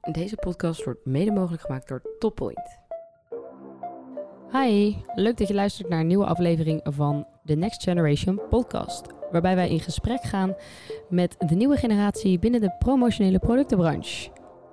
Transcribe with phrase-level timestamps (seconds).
[0.00, 2.78] Deze podcast wordt mede mogelijk gemaakt door Toppoint.
[4.52, 9.06] Hi, leuk dat je luistert naar een nieuwe aflevering van de Next Generation podcast.
[9.30, 10.54] Waarbij wij in gesprek gaan
[11.08, 14.30] met de nieuwe generatie binnen de promotionele productenbranche.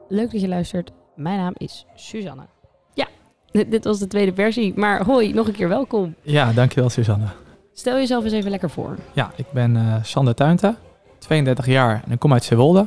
[0.07, 0.91] Leuk dat je luistert.
[1.16, 2.46] Mijn naam is Suzanne.
[2.94, 3.07] Ja,
[3.52, 6.16] dit was de tweede versie, maar hoi, nog een keer welkom.
[6.21, 7.25] Ja, dankjewel Suzanne.
[7.73, 8.96] Stel jezelf eens even lekker voor.
[9.14, 10.75] Ja, ik ben eh, Sander Tuinte,
[11.18, 12.86] 32 jaar en ik kom uit Zeewolde.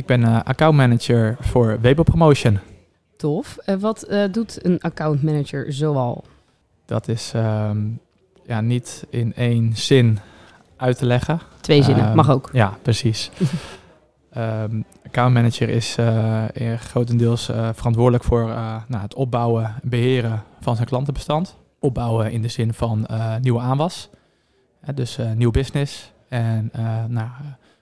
[0.00, 2.58] Ik ben eh, accountmanager voor Weibo Promotion.
[3.16, 3.56] Tof.
[3.56, 6.24] Eh, wat eh, doet een accountmanager zoal?
[6.86, 7.78] Dat is ehm,
[8.46, 10.18] ja, niet in één zin
[10.76, 11.40] uit te leggen.
[11.60, 12.48] Twee zinnen, Ehm, mag ook.
[12.52, 13.30] Ja, precies.
[14.30, 15.96] Ehm accountmanager is
[16.76, 17.44] grotendeels
[17.74, 18.44] verantwoordelijk voor
[18.88, 21.56] nou, het opbouwen en beheren van zijn klantenbestand.
[21.78, 23.06] Opbouwen in de zin van
[23.40, 24.10] nieuwe aanwas,
[24.94, 26.12] dus nieuw business.
[26.28, 26.70] En
[27.08, 27.28] nou,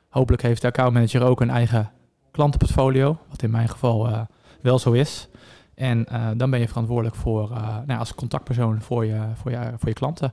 [0.08, 1.90] hopelijk heeft de accountmanager ook een eigen
[2.38, 4.20] klantenportfolio, wat in mijn geval eh,
[4.60, 5.28] wel zo is.
[5.74, 9.72] En eh, dan ben je verantwoordelijk voor, eh, nou, als contactpersoon voor je, voor je,
[9.76, 10.32] voor je klanten.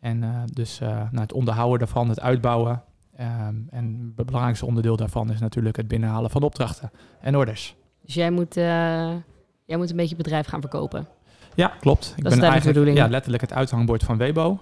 [0.00, 2.82] En dus nou, het onderhouden daarvan, het uitbouwen.
[3.16, 7.76] Ehm, en het belangrijkste onderdeel daarvan is natuurlijk het binnenhalen van opdrachten en orders.
[8.02, 11.06] Dus jij moet, jij moet een beetje het bedrijf gaan verkopen.
[11.54, 12.14] Ja, klopt.
[12.16, 12.96] Ik Dat is duidelijk de bedoeling.
[12.96, 14.58] ja, letterlijk het uithangbord van Webo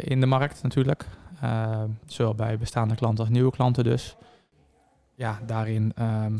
[0.00, 1.06] in de markt natuurlijk.
[2.06, 4.16] Zowel bij bestaande klanten als nieuwe klanten dus.
[5.16, 6.32] Ja, daarin ehm,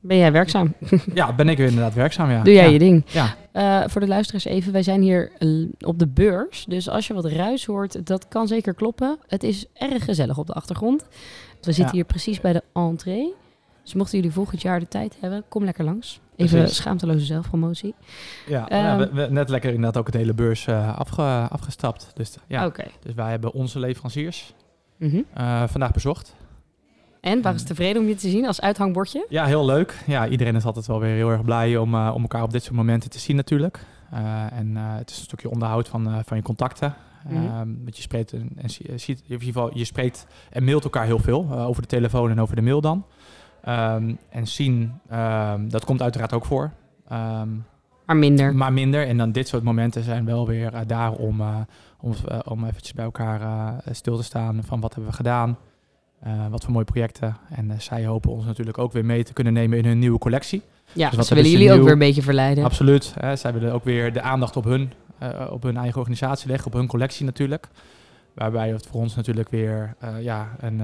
[0.00, 0.74] Ben jij werkzaam?
[1.14, 2.30] ja, ben ik inderdaad werkzaam.
[2.30, 2.42] Ja.
[2.42, 2.70] Doe jij ja.
[2.70, 3.04] je ding.
[3.06, 3.34] Ja.
[3.52, 5.48] Eh, voor de luisteraars even, wij zijn hier eh,
[5.80, 6.64] op de beurs.
[6.68, 9.18] Dus als je wat ruis hoort, dat kan zeker kloppen.
[9.26, 11.02] Het is erg gezellig op de achtergrond.
[11.60, 11.90] We zitten Ja.
[11.92, 13.34] hier precies bij de entree.
[13.82, 16.20] Dus mochten jullie volgend jaar de tijd hebben, kom lekker langs.
[16.36, 16.76] Even Precies.
[16.76, 17.94] schaamteloze zelfpromotie.
[18.46, 22.10] Ja, Ehm, ja, we, we- net lekker inderdaad ook het hele beurs eh, afge- afgestapt.
[22.14, 22.66] Dus, ja.
[22.66, 22.84] Oké.
[23.02, 24.54] dus wij hebben onze leveranciers
[24.98, 25.20] Mhm.
[25.66, 26.34] vandaag bezocht.
[27.26, 29.26] En waren ze tevreden om je te zien als uithangbordje?
[29.28, 30.02] Ja, heel leuk.
[30.06, 32.62] Ja, iedereen is altijd wel weer heel erg blij om, eh, om elkaar op dit
[32.62, 33.80] soort momenten te zien natuurlijk.
[34.10, 36.94] Eh, en eh, het is een stukje onderhoud van, van je contacten.
[37.84, 41.04] Want je spreekt, en, en zie- ziet, in ieder geval, je spreekt en mailt elkaar
[41.04, 43.04] heel veel over de telefoon en over de mail dan.
[43.62, 46.70] Ehm, en zien, ehm, dat komt uiteraard ook voor.
[48.06, 48.54] Maar minder.
[48.54, 49.06] maar minder.
[49.06, 51.42] En dan dit soort momenten zijn wel weer daar om,
[52.00, 52.14] om,
[52.44, 53.40] om eventjes bij elkaar
[53.90, 55.56] stil te staan van wat hebben we gedaan.
[56.26, 57.36] Eh, wat voor mooie projecten.
[57.50, 60.18] En eh, zij hopen ons natuurlijk ook weer mee te kunnen nemen in hun nieuwe
[60.18, 60.62] collectie.
[60.92, 62.64] Ja, dus wat ze willen jullie ook weer een beetje verleiden.
[62.64, 63.14] Absoluut.
[63.20, 66.66] Hè, zij willen ook weer de aandacht op hun, eh, op hun eigen organisatie leggen,
[66.66, 67.68] op hun collectie natuurlijk.
[68.34, 70.82] Waarbij het voor ons natuurlijk weer ja, een,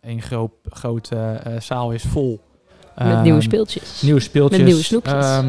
[0.00, 2.40] een groot, grote zaal is vol.
[2.96, 4.02] Met Ehm, nieuwe speeltjes.
[4.02, 4.58] Nieuwe speeltjes.
[4.58, 5.24] Met nieuwe snoepjes.
[5.24, 5.46] Ehm,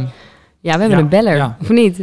[0.60, 1.58] Ja, we hebben Ja, een beller, ja.
[1.62, 2.00] of niet?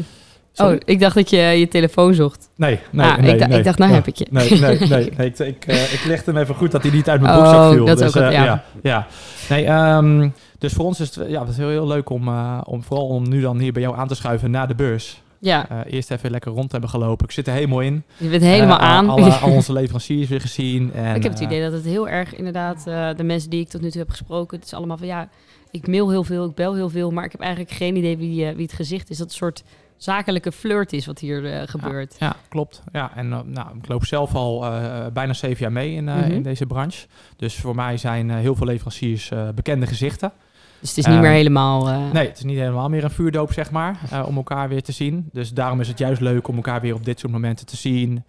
[0.60, 0.75] Sorry?
[0.75, 2.50] Oh, ik dacht dat je je telefoon zocht.
[2.56, 3.59] Nee, nee, Ah, ik nee, dacht- nee.
[3.59, 3.97] ik dacht, nou Ja.
[3.97, 4.26] heb ik je.
[4.31, 4.88] Nee, nee, nee.
[5.16, 7.41] nee ik, ik, eh, ik legde hem even goed dat hij niet uit mijn Oh,
[7.41, 7.84] broekzak viel.
[7.84, 8.44] dat is dus, ook eh, ja.
[8.44, 8.65] ja.
[8.82, 9.06] ja.
[9.49, 10.28] Nee, ehm,
[10.59, 13.06] dus voor ons is het, ja, het is heel, heel leuk om, eh, om vooral
[13.06, 15.22] om nu dan hier bij jou aan te schuiven na de beurs.
[15.43, 17.26] Ja, eerst even lekker rond hebben gelopen.
[17.26, 18.03] Ik zit er helemaal in.
[18.16, 19.09] je bent helemaal aan.
[19.09, 20.93] Alle, al onze leveranciers weer gezien.
[20.94, 22.84] En, ik heb het idee dat het heel erg inderdaad,
[23.16, 25.28] de mensen die ik tot nu toe heb gesproken, het is allemaal van ja,
[25.70, 28.47] ik mail heel veel, ik bel heel veel, maar ik heb eigenlijk geen idee wie,
[28.54, 29.19] wie het gezicht is.
[29.19, 29.62] Dat soort
[30.03, 32.16] zakelijke flirt is wat hier eh, gebeurt.
[32.19, 32.83] Ja, klopt.
[32.93, 36.31] Ja, en eh, nou, ik loop zelf al eh, bijna zeven jaar mee in, Mhm.
[36.31, 37.06] in deze branche.
[37.37, 40.33] Dus voor mij zijn heel veel leveranciers bekende gezichten.
[40.81, 41.88] Dus het is niet meer helemaal...
[41.88, 44.93] eh, Nee, het is niet helemaal meer een vuurdoop, zeg maar, om elkaar weer te
[44.93, 45.28] zien.
[45.33, 48.25] Dus daarom is het juist leuk om elkaar weer op dit soort momenten te zien.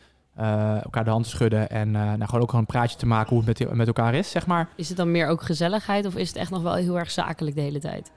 [0.84, 3.44] elkaar de hand te schudden en nou, gewoon ook gewoon een praatje te maken hoe
[3.46, 4.70] het met, met elkaar is, zeg maar.
[4.76, 7.56] Is het dan meer ook gezelligheid of is het echt nog wel heel erg zakelijk
[7.56, 8.12] de hele tijd?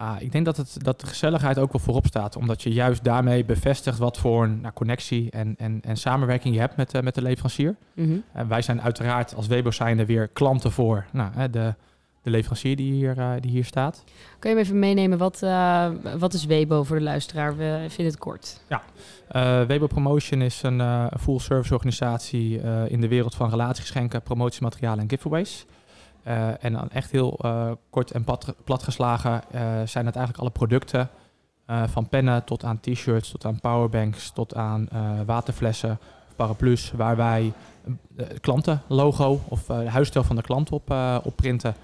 [0.00, 2.36] Ah, ik denk dat, het, dat de gezelligheid ook wel voorop staat.
[2.36, 6.60] Omdat je juist daarmee bevestigt wat voor een nou, connectie en, en, en samenwerking je
[6.60, 7.76] hebt met, eh, met de leverancier.
[7.94, 8.18] Mhm.
[8.32, 11.74] En wij zijn uiteraard als Webo zijnde weer klanten voor nou, de,
[12.22, 14.04] de leverancier die hier, eh, die hier staat.
[14.38, 17.56] Kun je me even meenemen, wat, eh, wat is Webo voor de luisteraar?
[17.56, 18.60] We vinden het kort.
[19.28, 25.02] Eh Webo Promotion is een eh, full service organisatie in de wereld van relatiegeschenken, promotiematerialen
[25.02, 25.66] en giveaways.
[26.22, 30.50] Eh, en dan echt heel eh, kort en plat, platgeslagen eh, zijn het eigenlijk alle
[30.50, 31.08] producten.
[31.86, 34.88] van pennen tot aan t-shirts, tot aan powerbanks, tot aan
[35.26, 35.98] waterflessen,
[36.36, 37.52] paraplu's, waar wij
[38.40, 40.94] klantenlogo of huisstijl van de klant op,
[41.36, 41.74] printen.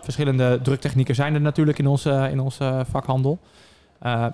[0.00, 3.38] Verschillende druktechnieken zijn er natuurlijk in onze, in onze vakhandel.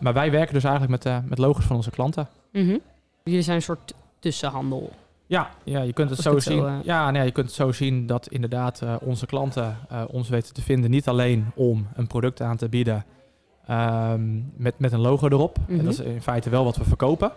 [0.00, 2.29] Maar wij werken dus eigenlijk met, met logos van onze klanten.
[2.53, 2.76] Mhm.
[3.25, 4.91] Jullie zijn een soort tussenhandel.
[5.32, 6.64] Ja, ja je kunt het zo zien.
[6.67, 10.29] eh, Ja, nee, je kunt het zo zien dat inderdaad eh, onze klanten eh, ons
[10.29, 10.90] weten te vinden.
[10.90, 13.05] Niet alleen om een product aan te bieden
[13.67, 15.58] ehm, met, met een logo erop.
[15.69, 15.84] En Mhm.
[15.84, 17.32] dat is in feite wel wat we verkopen.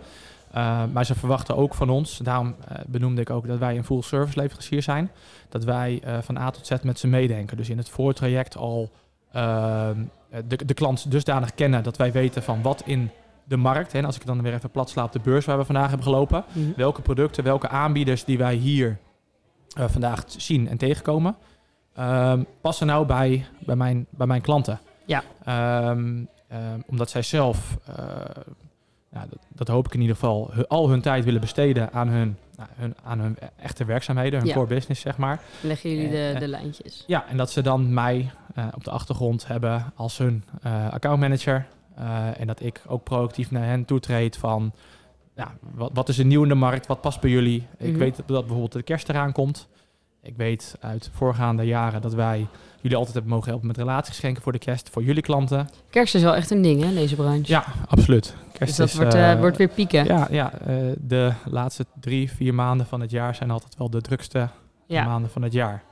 [0.94, 2.56] Maar ze verwachten ook van ons, daarom
[2.88, 5.12] benoemde ik ook dat wij een full service leverancier zijn,
[5.50, 7.58] dat wij van A tot Z met ze meedenken.
[7.58, 8.90] Dus in het voortraject al
[9.32, 10.00] ehm,
[10.48, 13.10] de, de klant dusdanig kennen dat wij weten van wat in
[13.48, 15.58] de markt, hè, en als ik dan weer even plat sla op de beurs waar
[15.58, 16.70] we vandaag hebben gelopen, Mhm.
[16.76, 18.98] welke producten, welke aanbieders die wij hier
[19.76, 21.36] eh, vandaag zien en tegenkomen,
[21.94, 24.80] ehm, passen nou bij, bij, mijn, bij mijn klanten.
[25.06, 25.24] Ja.
[25.44, 27.96] Ehm, ehm, omdat zij zelf, eh,
[29.12, 32.38] nou, dat, dat hoop ik in ieder geval, al hun tijd willen besteden aan hun,
[32.58, 34.54] nou, hun, aan hun echte werkzaamheden, hun Ja.
[34.54, 35.40] core business, zeg maar.
[35.62, 37.04] Leggen jullie de, Eh, de lijntjes.
[37.08, 38.32] Ja, en dat ze dan mij
[38.76, 40.44] op de achtergrond hebben als hun
[40.92, 41.66] accountmanager.
[41.96, 44.74] Eh, en dat ik ook proactief naar hen toetreed van...
[45.36, 46.88] Ja, wat, wat is er nieuw in de markt?
[46.88, 47.68] Wat past bij jullie?
[47.78, 47.98] Ik Mhm.
[48.00, 49.68] weet dat bijvoorbeeld de kerst eraan komt.
[50.22, 52.48] Ik weet uit voorgaande jaren dat wij
[52.82, 54.90] jullie altijd hebben mogen helpen met relatiegeschenken voor de kerst.
[54.90, 55.70] Voor jullie klanten.
[55.90, 57.52] Kerst is wel echt een ding, hè, deze branche.
[57.52, 58.36] Ja, absoluut.
[58.52, 60.06] Kerst dus dat is, wordt, eh, wordt weer pieken.
[60.06, 60.52] Ja, ja
[61.00, 64.50] de laatste drie, vier maanden van het jaar zijn altijd wel de drukste
[64.88, 65.06] Ja.
[65.06, 65.84] maanden van het jaar.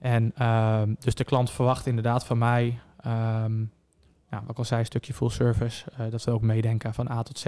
[0.00, 3.52] En ehm, dus de klant verwacht inderdaad van mij, ehm
[4.30, 5.84] ja, wat ik al zei, een stukje full service.
[5.98, 7.46] eh, dat ze ook meedenken van A tot Z.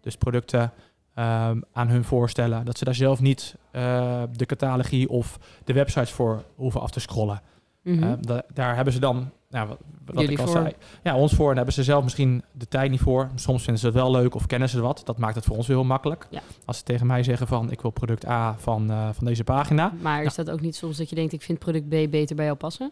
[0.00, 0.72] Dus producten
[1.14, 2.64] ehm, aan hun voorstellen.
[2.64, 7.00] Dat ze daar zelf niet eh, de catalogie of de websites voor hoeven af te
[7.00, 7.42] scrollen.
[7.82, 8.02] Mhm.
[8.02, 9.68] Eh, da- daar hebben ze dan, nou,
[10.04, 10.54] wat, ik al voor.
[10.62, 10.72] zei,
[11.02, 11.50] ja, ons voor.
[11.50, 13.30] En hebben ze zelf misschien de tijd niet voor.
[13.34, 15.02] Soms vinden ze het wel leuk of kennen ze wat.
[15.04, 16.26] Dat maakt het voor ons weer heel makkelijk.
[16.30, 16.40] Ja.
[16.64, 19.92] Als ze tegen mij zeggen van, ik wil product A van, eh, van deze pagina.
[20.00, 22.44] maar is dat ook niet soms dat je denkt, ik vind product B beter bij
[22.44, 22.90] jou passen?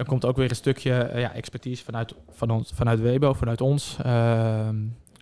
[0.00, 3.60] Dan komt ook weer een stukje eh, ja, expertise vanuit, van ons, vanuit Webo, vanuit
[3.60, 3.96] ons.
[4.02, 4.74] ehm,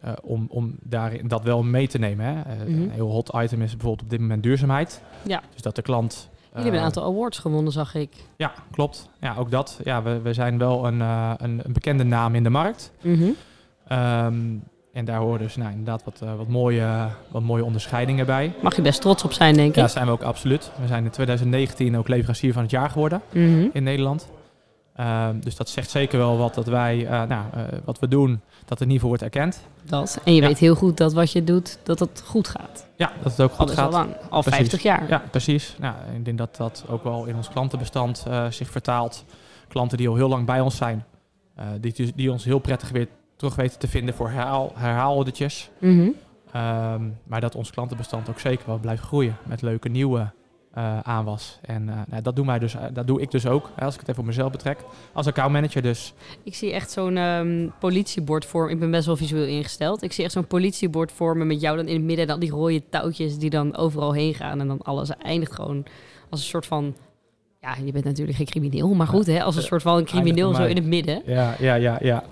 [0.02, 2.26] eh, om, om daarin dat wel mee te nemen.
[2.26, 2.32] Hè.
[2.42, 2.82] Eh, Mhm.
[2.82, 5.02] Een heel hot item is bijvoorbeeld op dit moment duurzaamheid.
[5.22, 5.42] Ja.
[5.52, 6.28] Dus dat de klant...
[6.32, 8.10] Jullie hebben een aantal awards gewonnen, zag ik.
[8.36, 9.08] Ja, klopt.
[9.20, 9.80] Ja, ook dat.
[9.84, 12.92] Ja, we, we zijn wel een, een, een bekende naam in de markt.
[13.02, 13.28] Mhm.
[13.88, 14.36] Ehm,
[14.92, 18.52] en daar horen dus nou, inderdaad wat, wat, mooie, wat mooie onderscheidingen bij.
[18.62, 19.88] Mag je best trots op zijn, denk Ja, ik.
[19.90, 20.70] zijn we ook absoluut.
[20.80, 23.66] We zijn in 2019 ook leverancier van het jaar geworden Mhm.
[23.72, 24.28] in Nederland.
[24.98, 28.40] Ehm, dus dat zegt zeker wel wat dat wij, eh, nou, eh, wat we doen,
[28.64, 29.60] dat er niet voor wordt erkend.
[29.82, 30.20] Dat.
[30.24, 30.46] En je Ja.
[30.46, 32.86] weet heel goed dat wat je doet, dat het goed gaat.
[32.96, 33.92] Ja, dat het ook goed Al is al gaat.
[33.92, 34.14] lang.
[34.30, 34.58] Al Precies.
[34.58, 35.08] 50 jaar.
[35.08, 35.76] Ja, precies.
[35.78, 39.24] Nou, ik denk dat dat ook wel in ons klantenbestand eh, zich vertaalt.
[39.68, 41.04] Klanten die al heel lang bij ons zijn,
[41.80, 45.24] die, die ons heel prettig weer terug weten te vinden voor herhaal.
[45.78, 46.08] Mhm.
[46.52, 50.30] Ehm, maar dat ons klantenbestand ook zeker wel blijft groeien met leuke nieuwe
[50.78, 51.58] eh, aanwas.
[51.62, 53.94] En eh, nou, dat, doen wij dus, eh, dat doe ik dus ook, hè, als
[53.94, 54.78] ik het even op mezelf betrek.
[55.12, 56.12] Als accountmanager dus.
[56.42, 58.72] Ik zie echt zo'n ehm, politiebord vormen.
[58.72, 60.02] Ik ben best wel visueel ingesteld.
[60.02, 62.24] Ik zie echt zo'n politiebord vormen met jou dan in het midden.
[62.24, 64.60] En dan die rode touwtjes die dan overal heen gaan.
[64.60, 65.84] En dan alles eindigt gewoon
[66.30, 66.96] als een soort van...
[67.60, 68.94] Ja, je bent natuurlijk geen crimineel.
[68.94, 71.22] Maar goed, hè, als een soort van een crimineel zo in het midden.
[71.26, 72.24] Ja, ja, ja, ja.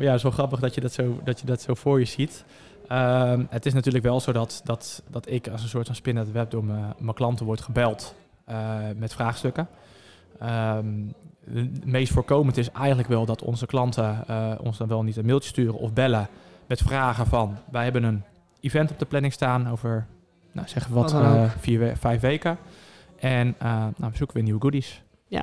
[0.00, 2.44] Ja, zo grappig dat je dat zo, dat je dat zo voor je ziet.
[2.88, 6.16] Ehm, het is natuurlijk wel zo dat, dat, dat ik als een soort van spin
[6.16, 8.14] uit het web door mijn klanten word gebeld
[8.44, 9.68] eh, met vraagstukken.
[10.40, 10.86] Ehm,
[11.50, 15.26] het meest voorkomend is eigenlijk wel dat onze klanten eh, ons dan wel niet een
[15.26, 16.28] mailtje sturen of bellen
[16.66, 18.22] met vragen van wij hebben een
[18.60, 20.06] event op de planning staan over
[20.52, 22.58] nou, zeggen we wat, eh, vier, we- vijf weken.
[23.18, 25.02] En nou, we zoeken weer nieuwe goodies.
[25.28, 25.42] Ja.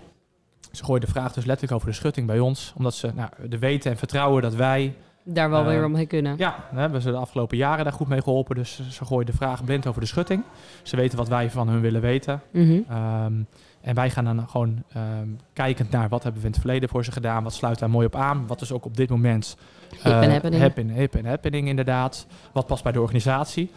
[0.72, 3.60] Ze gooien de vraag dus letterlijk over de schutting bij ons, omdat ze nou, de
[3.60, 6.36] weten en vertrouwen dat wij Daar wel Eh, weer omheen kunnen.
[6.38, 8.56] ja, daar hebben ze de afgelopen jaren daar goed mee geholpen.
[8.56, 10.44] Dus ze- gooien de vraag blind over de schutting.
[10.84, 12.42] Ze weten wat wij van hun willen weten.
[12.52, 12.80] Mhm.
[12.90, 13.34] Ehm,
[13.82, 17.04] en wij gaan dan gewoon ehm, kijkend naar wat hebben we in het verleden voor
[17.06, 17.44] ze gedaan.
[17.44, 18.48] Wat sluit daar mooi op aan.
[18.48, 19.58] Wat is ook op dit moment
[19.90, 20.62] Hip eh, en happening.
[20.64, 22.26] hip hip en happening inderdaad.
[22.52, 23.72] Wat past bij de organisatie.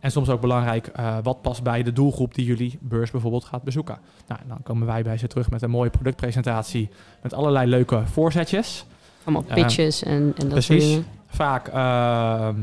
[0.00, 3.62] En soms ook belangrijk, eh, wat past bij de doelgroep die jullie beurs bijvoorbeeld gaat
[3.62, 3.98] bezoeken.
[4.26, 6.88] Nou, dan komen wij bij ze terug met een mooie productpresentatie.
[7.22, 8.86] Met allerlei leuke voorzetjes.
[9.24, 11.06] Allemaal pitches en, en dat soort dingen.
[11.26, 12.54] Vaak, ehm,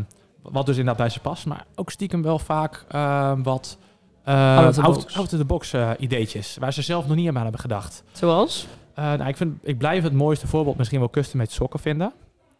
[0.41, 3.77] wat dus inderdaad bij ze past, maar ook stiekem wel vaak ehm, wat
[4.27, 5.15] Out of the box.
[5.15, 8.03] out-of-the-box eh, ideetjes, waar ze zelf nog niet aan hebben gedacht.
[8.11, 8.67] Zoals?
[8.93, 12.13] Eh, nou, ik, vind, ik blijf het mooiste voorbeeld misschien wel custom-made sokken vinden.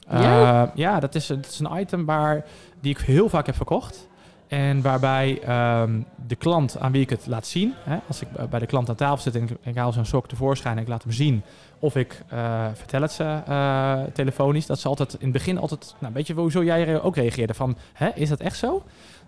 [0.10, 0.63] Ja?
[0.63, 2.46] Eh, ja, dat is, dat is een item waar,
[2.82, 4.08] die ik heel vaak heb verkocht.
[4.48, 8.60] En waarbij ehm, de klant aan wie ik het laat zien, hè, als ik bij
[8.60, 11.12] de klant aan tafel zit en ik, haal zo'n sok tevoorschijn en ik laat hem
[11.12, 11.44] zien,
[11.80, 15.96] of ik eh, vertel het ze eh, telefonisch, dat ze altijd in het begin altijd,
[16.00, 18.84] nou, weet je hoezo jij ook reageerde van, hè, is dat echt zo?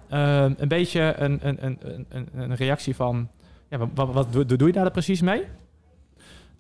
[0.09, 1.65] Ehm, een beetje een, een,
[2.09, 3.27] een, een, reactie van,
[3.69, 5.43] ja, wat, doe, doe je daar precies mee?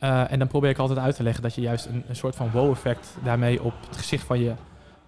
[0.03, 2.51] Uh, en dan probeer ik altijd uit te leggen dat je juist een soort van
[2.51, 4.53] wow-effect daarmee op het gezicht van je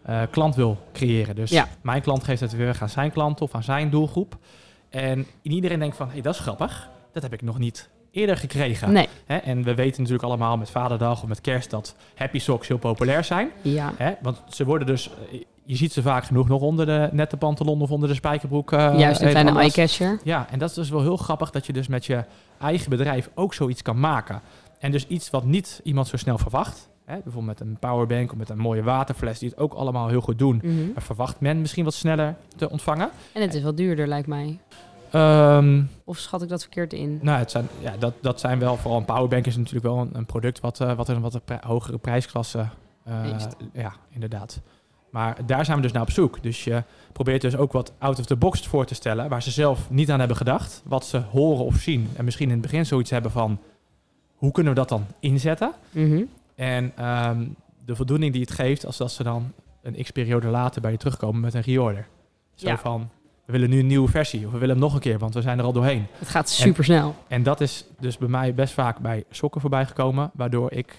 [0.10, 1.36] uh, klant wil creëren.
[1.36, 1.68] Dus Ja.
[1.82, 4.38] mijn klant geeft het weer aan zijn klant of aan zijn doelgroep.
[4.90, 6.90] En iedereen denkt van, hé, hey, dat is grappig.
[7.14, 8.92] Dat heb ik nog niet eerder gekregen.
[8.92, 9.08] Nee.
[9.26, 13.24] En we weten natuurlijk allemaal met Vaderdag of met Kerst dat happy socks heel populair
[13.24, 13.50] zijn.
[13.62, 13.94] Ja.
[14.22, 17.82] Want ze worden dus, eh, je ziet ze vaak genoeg nog onder de nette pantalon
[17.82, 18.72] of onder de spijkerbroek.
[18.72, 20.20] uh, Juist een kleine eye-catcher.
[20.24, 22.24] Ja, en dat is dus wel heel grappig dat je dus met je
[22.60, 24.42] eigen bedrijf ook zoiets kan maken.
[24.80, 26.90] en dus iets wat niet iemand zo snel verwacht.
[27.12, 30.22] Hè, bijvoorbeeld met een powerbank of met een mooie waterfles, die het ook allemaal heel
[30.22, 30.62] goed doen.
[30.64, 30.92] Mhm.
[30.94, 33.10] Maar verwacht men misschien wat sneller te ontvangen.
[33.34, 34.60] En het is wat duurder, lijkt mij.
[35.12, 37.20] Ehm, Of schat ik dat verkeerd in?
[37.22, 40.10] nou, het zijn, ja, dat, dat zijn wel, vooral een powerbank is natuurlijk wel een,
[40.14, 42.66] een product wat, eh, wat een wat hogere prijsklasse
[43.10, 43.56] Heeft.
[43.74, 44.62] Ja, inderdaad.
[45.10, 46.44] Maar daar zijn we dus naar op zoek.
[46.44, 49.52] Dus je probeert dus ook wat out of the box voor te stellen, waar ze
[49.52, 50.82] zelf niet aan hebben gedacht.
[50.86, 52.10] Wat ze horen of zien.
[52.16, 53.60] En misschien in het begin zoiets hebben van,
[54.36, 55.72] hoe kunnen we dat dan inzetten?
[55.90, 56.24] Mhm.
[56.62, 57.48] En ehm,
[57.86, 59.52] de voldoening die het geeft, als dat ze dan
[59.82, 62.08] een x-periode later bij je terugkomen met een reorder.
[62.56, 62.78] Zo Ja.
[62.78, 63.10] van,
[63.46, 64.46] we willen nu een nieuwe versie.
[64.46, 66.06] Of we willen hem nog een keer, want we zijn er al doorheen.
[66.20, 67.16] Het gaat super snel.
[67.28, 70.32] En dat is dus bij mij best vaak bij sokken voorbij gekomen.
[70.34, 70.96] Waardoor ik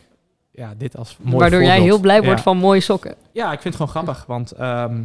[0.50, 3.14] ja, dit als mooi Waardoor jij heel blij wordt van mooie sokken.
[3.32, 4.26] Ja, ik vind het gewoon grappig.
[4.26, 5.02] Want ehm,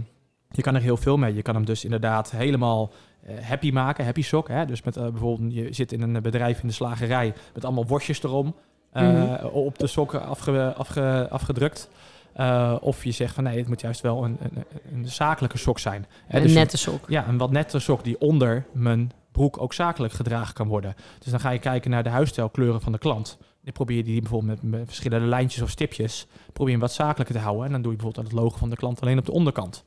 [0.50, 1.36] je kan er heel veel mee.
[1.36, 4.06] Je kan hem dus inderdaad helemaal eh, happy maken.
[4.06, 4.48] Happy sok.
[4.48, 4.66] Hè?
[4.66, 7.34] Dus met eh, bijvoorbeeld, je zit in een bedrijf in de slagerij.
[7.54, 8.56] Met allemaal worstjes erom.
[8.92, 9.46] Eh, Mhm.
[9.46, 11.90] Op de sokken afge, afge, afgedrukt.
[12.34, 14.64] Eh, of je zegt van nee, het moet juist wel een, een,
[14.94, 16.06] een zakelijke sok zijn.
[16.28, 16.38] Hè?
[16.38, 17.06] Een Dus nette sok.
[17.10, 20.96] ja, een wat nettere sok die onder mijn broek ook zakelijk gedragen kan worden.
[21.20, 23.38] Dus dan ga je kijken naar de huisstijlkleuren van de klant.
[23.64, 26.92] Dan probeer je die bijvoorbeeld met, met verschillende lijntjes of stipjes, probeer je hem wat
[26.94, 27.66] zakelijker te houden.
[27.66, 29.84] En dan doe je bijvoorbeeld het logo van de klant alleen op de onderkant.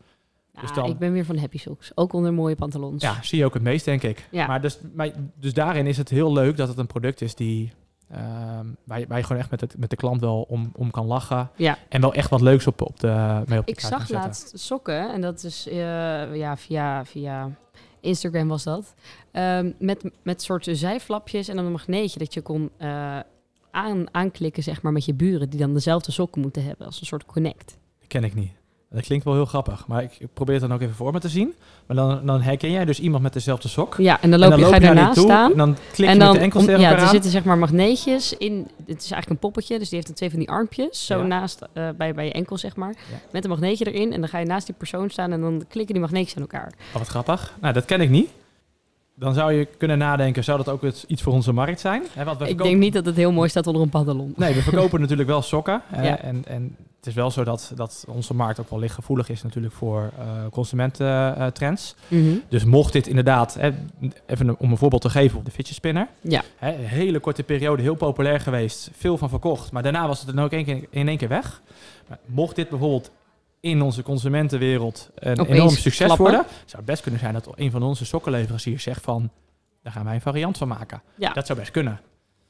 [0.61, 1.92] Dus dan- Ik ben weer van happy socks.
[1.95, 3.02] Ook onder mooie pantalons.
[3.02, 4.28] Ja, zie je ook het meest, denk ik.
[4.30, 4.47] Ja.
[4.47, 7.73] Maar dus, maar dus daarin is het heel leuk dat het een product is die...
[8.11, 10.90] ehm, waar, je, waar je gewoon echt met, het, met de klant wel om, om
[10.90, 11.50] kan lachen.
[11.57, 11.79] Ja.
[11.88, 15.12] En wel echt wat leuks op, op de, mee op de Ik zag laatst sokken,
[15.12, 17.50] en dat is eh, ja, via, via
[18.00, 18.95] Instagram was dat.
[19.33, 23.19] Ehm, met, met soort zijflapjes en dan een magneetje dat je kon eh,
[23.71, 27.07] aan, aanklikken zeg maar, met je buren die dan dezelfde sokken moeten hebben als een
[27.07, 27.79] soort connect.
[27.99, 28.60] Dat ken ik niet.
[28.93, 29.87] Dat klinkt wel heel grappig.
[29.87, 31.55] Maar ik, probeer het dan ook even voor me te zien.
[31.87, 33.95] Maar dan, dan herken jij dus iemand met dezelfde sok.
[33.99, 35.51] Ja, en dan En loop je, ga je daarnaast staan.
[35.51, 37.09] En dan klik je En met de enkels om- tegen ja, er aan.
[37.09, 38.57] zitten zeg maar magneetjes in.
[38.77, 41.07] Het is eigenlijk een poppetje, dus die heeft dan twee van die armpjes.
[41.07, 41.25] Zo Ja.
[41.25, 42.95] naast, eh, bij, bij je enkel, zeg maar.
[43.11, 43.17] Ja.
[43.33, 44.13] Met een magneetje erin.
[44.13, 46.73] En dan ga je naast die persoon staan en dan klikken die magneetjes aan elkaar.
[46.93, 47.55] Oh, wat grappig.
[47.61, 48.31] Nou, dat ken ik niet.
[49.21, 52.03] Dan zou je kunnen nadenken, zou dat ook iets voor onze markt zijn?
[52.12, 54.33] Hè, want we Ik verkopen- denk niet dat het heel mooi staat onder een pantalon.
[54.37, 55.83] Nee, we verkopen natuurlijk wel sokken.
[55.87, 56.19] hè, Ja.
[56.19, 59.75] en, en het is wel zo dat, dat onze markt ook wel lichtgevoelig is natuurlijk
[59.75, 61.95] voor eh consumententrends.
[62.09, 62.35] Mhm.
[62.49, 63.71] dus mocht dit inderdaad, hè,
[64.27, 66.09] even om een voorbeeld te geven op de fidget spinner.
[66.21, 66.43] Ja.
[66.57, 69.73] Hè, een hele korte periode, heel populair geweest, veel van verkocht.
[69.73, 71.61] Maar daarna was het dan ook één keer, in één keer weg.
[72.09, 73.11] Maar mocht dit bijvoorbeeld
[73.61, 76.25] in onze consumentenwereld een Opeens enorm succes klappen.
[76.25, 79.31] worden, zou het best kunnen zijn dat een van onze sokkenleveranciers zegt van,
[79.83, 81.02] daar gaan wij een variant van maken.
[81.17, 81.33] Ja.
[81.33, 82.00] Dat zou best kunnen.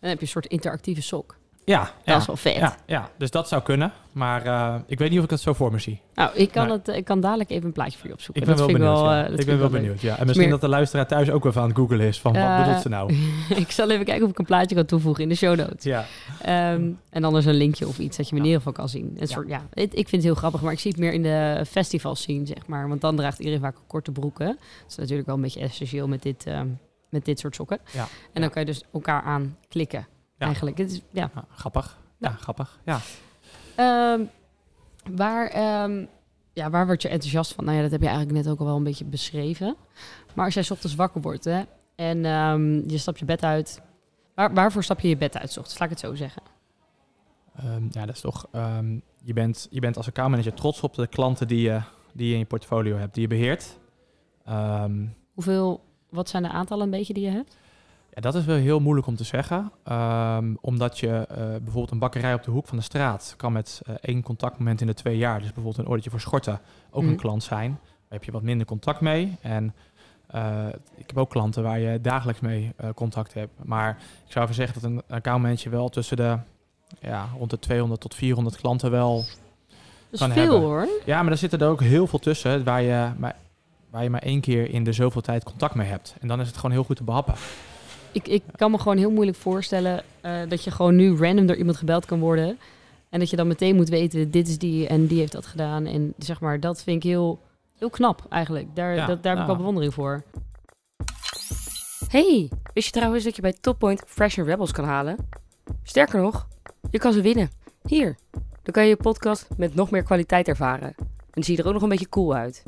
[0.00, 1.38] Dan heb je een soort interactieve sok.
[1.70, 2.16] Ja, Dat ja.
[2.16, 2.54] is wel vet.
[2.56, 3.92] Ja, ja, dus dat zou kunnen.
[4.12, 6.00] Maar eh, ik weet niet of ik dat zo voor me zie.
[6.14, 6.76] Nou, ik kan, Nee.
[6.76, 8.42] het, ik kan dadelijk even een plaatje voor je opzoeken.
[8.42, 9.00] Ik ben dat wel benieuwd.
[9.00, 9.20] wel, ja.
[9.22, 9.80] dat ik vind ben wel leuk.
[9.80, 10.00] benieuwd.
[10.00, 10.16] Ja.
[10.18, 12.58] En misschien Meer- dat de luisteraar thuis ook even aan het is van wat Eh,
[12.64, 13.14] bedoelt ze nou?
[13.64, 15.84] ik zal even kijken of ik een plaatje kan toevoegen in de show notes.
[15.84, 16.04] Ja,
[16.42, 19.04] Ehm, en anders een linkje of iets dat je me in ieder geval kan zien.
[19.14, 19.26] Een Ja.
[19.26, 21.64] soort, ja, het- ik vind het heel grappig, maar ik zie het meer in de
[21.68, 22.88] festivals zien, zeg maar.
[22.88, 24.46] Want dan draagt iedereen vaak korte broeken.
[24.46, 24.56] Dat
[24.88, 26.66] is natuurlijk wel een beetje essentieel met dit, ehm,
[27.08, 27.78] met dit soort sokken.
[27.92, 28.06] Ja.
[28.32, 29.98] En dan kan je dus elkaar aanklikken.
[29.98, 30.06] Ja.
[30.46, 30.78] Eigenlijk.
[30.78, 31.30] Het is, ja.
[31.54, 31.98] Grappig.
[32.18, 32.80] Ja, grappig.
[32.84, 33.00] Ja.
[33.76, 34.24] Ehm,
[35.16, 36.04] waar, ehm,
[36.52, 37.64] ja, waar word je enthousiast van?
[37.64, 39.76] Nou ja, dat heb je eigenlijk net ook al wel een beetje beschreven.
[40.34, 41.62] Maar als jij ochtends wakker wordt hè,
[41.94, 43.82] en ehm, je stapt je bed uit.
[44.34, 45.78] Waar, waarvoor stap je je bed uit ochtends?
[45.78, 46.42] Laat ik het zo zeggen.
[47.90, 48.46] Ja, dat is toch...
[49.24, 51.80] je, bent, je bent als accountmanager trots op de klanten die je,
[52.12, 53.78] die je in je portfolio hebt, die je beheert.
[55.34, 57.56] Hoeveel, wat zijn de aantallen een beetje die je hebt?
[58.14, 59.72] Ja, dat is wel heel moeilijk om te zeggen.
[59.84, 63.80] Ehm, omdat je eh, bijvoorbeeld een bakkerij op de hoek van de straat kan met
[63.86, 67.10] eh, één contactmoment in de twee jaar, dus bijvoorbeeld een ordertje voor schorten, ook Mhm.
[67.10, 67.70] een klant zijn.
[67.82, 69.36] Daar heb je wat minder contact mee.
[69.40, 69.74] En
[70.26, 73.52] eh, ik heb ook klanten waar je dagelijks mee contact hebt.
[73.64, 73.90] Maar
[74.26, 76.38] ik zou even zeggen dat een accountmanager wel tussen de
[77.00, 79.16] ja, rond de 200 tot 400 klanten wel.
[79.16, 79.26] Dat
[80.10, 80.60] is Kan veel hebben.
[80.60, 80.88] hoor.
[81.04, 83.36] Ja, maar er zitten er ook heel veel tussen waar je maar,
[83.90, 86.14] waar je maar één keer in de zoveel tijd contact mee hebt.
[86.20, 87.34] En dan is het gewoon heel goed te behappen.
[88.12, 91.56] Ik, ik kan me gewoon heel moeilijk voorstellen eh, dat je gewoon nu random door
[91.56, 92.58] iemand gebeld kan worden.
[93.08, 95.86] En dat je dan meteen moet weten, dit is die en die heeft dat gedaan.
[95.86, 97.40] En zeg maar, dat vind ik heel,
[97.78, 98.66] heel knap eigenlijk.
[98.74, 100.22] Daar, Ja, dat, daar heb ik wel bewondering voor.
[102.08, 105.16] Hey, wist je trouwens dat je bij Toppoint Fresh and Rebels kan halen?
[105.82, 106.48] Sterker nog,
[106.90, 107.50] je kan ze winnen.
[107.86, 108.16] Hier,
[108.62, 110.94] dan kan je je podcast met nog meer kwaliteit ervaren.
[111.30, 112.62] En zie je er ook nog een beetje cool uit.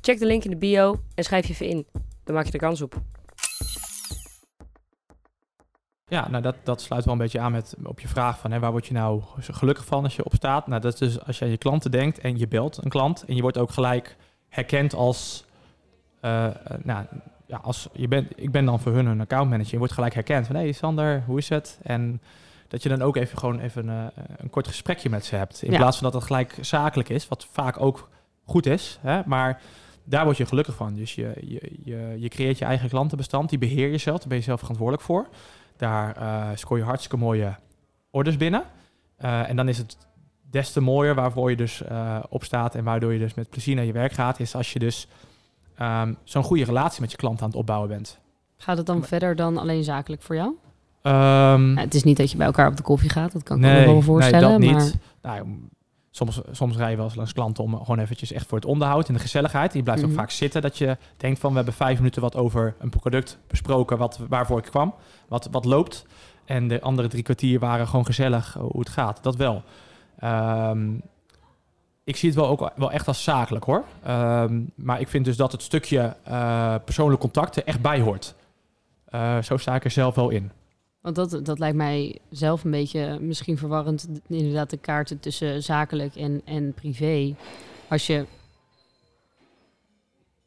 [0.00, 1.86] Check de link in de bio en schrijf je even in.
[2.24, 3.00] Dan maak je er kans op.
[6.12, 8.58] Ja, nou dat, dat sluit wel een beetje aan met op je vraag van hè,
[8.58, 10.66] waar word je nou gelukkig van als je opstaat?
[10.66, 13.24] Nou, dat is dus als je aan je klanten denkt en je belt een klant
[13.24, 14.16] en je wordt ook gelijk
[14.48, 15.44] herkend als,
[16.20, 17.04] eh, eh, nou
[17.46, 19.72] ja, als je bent, ik ben dan voor hun een accountmanager.
[19.72, 21.78] Je wordt gelijk herkend van hé hey Sander, hoe is het?
[21.82, 22.20] En
[22.68, 24.04] dat je dan ook even gewoon even eh,
[24.36, 25.62] een kort gesprekje met ze hebt.
[25.62, 25.78] In Ja.
[25.78, 28.08] plaats van dat het gelijk zakelijk is, wat vaak ook
[28.44, 28.98] goed is.
[29.00, 29.20] Hè?
[29.26, 29.60] Maar
[30.04, 30.94] daar word je gelukkig van.
[30.94, 34.36] Dus je, je, je, je creëert je eigen klantenbestand, die beheer je zelf, daar ben
[34.38, 35.28] je zelf verantwoordelijk voor.
[35.82, 37.54] Daar eh scoor je hartstikke mooie
[38.10, 38.62] orders binnen.
[39.16, 39.96] Eh, en dan is het
[40.50, 43.74] des te mooier waarvoor je dus eh, op staat en waardoor je dus met plezier
[43.74, 45.08] naar je werk gaat, is als je dus
[45.76, 48.18] ehm, zo'n goede relatie met je klant aan het opbouwen bent.
[48.56, 50.54] Gaat het dan Maar- verder dan alleen zakelijk voor jou?
[51.02, 53.62] Ehm, het is niet dat je bij elkaar op de koffie gaat, dat kan ik
[53.62, 54.60] me wel voorstellen.
[54.60, 54.96] nee, dat maar niet.
[55.22, 55.46] Nou,
[56.14, 59.08] soms, soms rij je wel eens langs klanten om gewoon eventjes echt voor het onderhoud
[59.08, 59.72] en de gezelligheid.
[59.72, 60.10] Die blijft Mhm.
[60.10, 63.38] ook vaak zitten dat je denkt van we hebben vijf minuten wat over een product
[63.46, 64.94] besproken wat, waarvoor ik kwam,
[65.28, 66.06] wat, wat loopt.
[66.44, 69.22] En de andere drie kwartier waren gewoon gezellig eh, hoe het gaat.
[69.22, 69.62] Dat wel.
[70.18, 70.90] Ehm,
[72.04, 73.84] ik zie het wel ook wel echt als zakelijk hoor.
[74.04, 78.34] Ehm, maar ik vind dus dat het stukje eh persoonlijk contact er echt bij hoort.
[79.04, 80.50] Eh, zo sta ik er zelf wel in.
[81.02, 84.08] Want dat, dat lijkt mij zelf een beetje misschien verwarrend.
[84.28, 87.34] Inderdaad, de kaarten tussen zakelijk en, en privé.
[87.88, 88.26] Als je.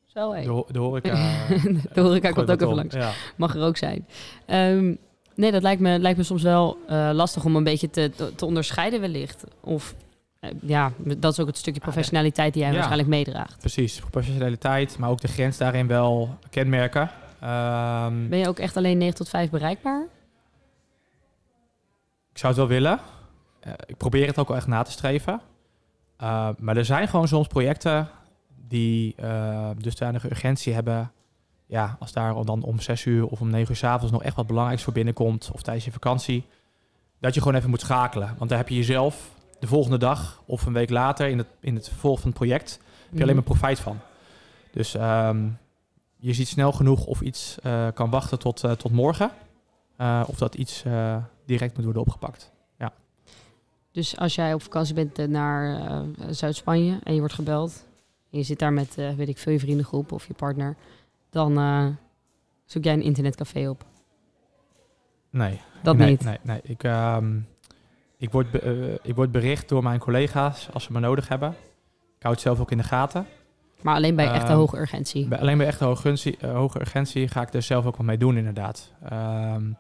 [0.06, 0.42] Zo, hé.
[0.44, 1.16] De, de horeca.
[1.94, 2.76] de horeca komt ook even om.
[2.76, 2.96] langs.
[2.96, 3.12] Ja.
[3.36, 4.08] Mag er ook zijn.
[4.46, 4.94] Ehm,
[5.36, 8.46] nee, dat lijkt me, lijkt me soms wel eh, lastig om een beetje te, te,
[8.46, 9.44] onderscheiden wellicht.
[9.62, 9.96] Of
[10.40, 12.76] eh, ja, dat is ook het stukje professionaliteit die jij Ja.
[12.78, 13.60] waarschijnlijk meedraagt.
[13.60, 17.10] Precies, professionaliteit, maar ook de grens daarin wel kenmerken.
[17.42, 20.06] Ehm, Ben je ook echt alleen 9 tot 5 bereikbaar?
[22.36, 23.00] Ik zou het wel willen.
[23.60, 25.42] Eh, ik probeer het ook wel echt na te streven.
[26.22, 28.10] Uh, maar er zijn gewoon soms projecten
[28.68, 31.12] die uh, dusdanige urgentie hebben.
[31.66, 34.36] Ja, als daar dan om zes uur of om negen uur s avonds nog echt
[34.36, 36.46] wat belangrijks voor binnenkomt, of tijdens je vakantie,
[37.20, 38.36] dat je gewoon even moet schakelen.
[38.38, 41.76] Want daar heb je jezelf de volgende dag of een week later in het, in
[41.76, 44.00] het vervolg van het project, heb je alleen maar profijt van.
[44.72, 45.58] Dus um,
[46.16, 49.32] je ziet snel genoeg of iets uh, kan wachten tot, uh, tot morgen.
[49.98, 52.52] Uh, of dat iets uh, direct moet worden opgepakt.
[52.78, 52.94] Ja.
[53.92, 57.86] Dus als jij op vakantie bent naar uh, Zuid-Spanje en je wordt gebeld.
[58.32, 60.76] En je zit daar met, weet ik veel, je vriendengroep of je partner.
[61.30, 61.98] Dan
[62.66, 63.86] zoek jij een internetcafé op.
[65.30, 65.62] Nee.
[65.84, 66.24] Dat nee, niet?
[66.24, 66.60] Nee, nee.
[66.64, 67.48] Ik, um,
[68.18, 71.50] ik, word be, uh, ik word bericht door mijn collega's als ze me nodig hebben.
[72.18, 73.26] Ik hou het zelf ook in de gaten.
[73.82, 75.28] Maar alleen bij echte Um, hoge urgentie?
[75.28, 78.06] Bij, alleen bij echte hoge urgentie, uh, hoge urgentie ga ik er zelf ook wat
[78.06, 78.92] mee doen, inderdaad.
[79.14, 79.78] Um,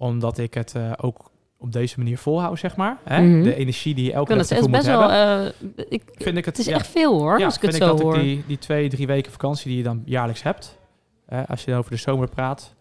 [0.00, 2.96] omdat ik het uh, ook op deze manier volhoud, zeg maar.
[3.04, 3.20] Hè?
[3.20, 3.42] Mhm.
[3.42, 5.10] De energie die je elke dag ervoor moet best wel.
[5.10, 5.52] hebben.
[5.76, 7.74] eh, ik, vind ik het, het is ja, echt veel hoor, ja, als ik het
[7.74, 8.14] zo ik dat hoor.
[8.14, 10.78] ik die, die twee, drie weken vakantie die je dan jaarlijks hebt,
[11.26, 12.74] hè, als je dan over de zomer praat,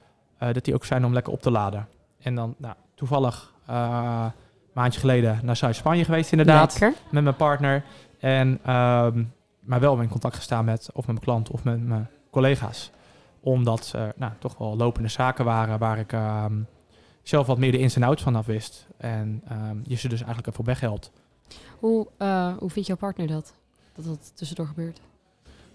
[0.43, 1.88] uh, dat die ook zijn om lekker op te laden.
[2.19, 6.99] En dan nou, toevallig uh, een maandje geleden naar Zuid-Spanje geweest inderdaad, Lekker.
[7.10, 7.84] met mijn partner.
[8.19, 12.10] En, um, maar wel in contact gestaan met of met mijn klant of met mijn
[12.32, 12.91] collega's.
[13.39, 16.67] Omdat er nou, toch wel lopende zaken waren waar ik um,
[17.30, 18.88] zelf wat meer de ins en outs vanaf wist.
[18.98, 21.12] En um, je ze dus eigenlijk even op weg helpt.
[21.80, 23.54] Hoe, uh, hoe vindt jouw partner dat?
[23.96, 25.02] Dat dat tussendoor gebeurt?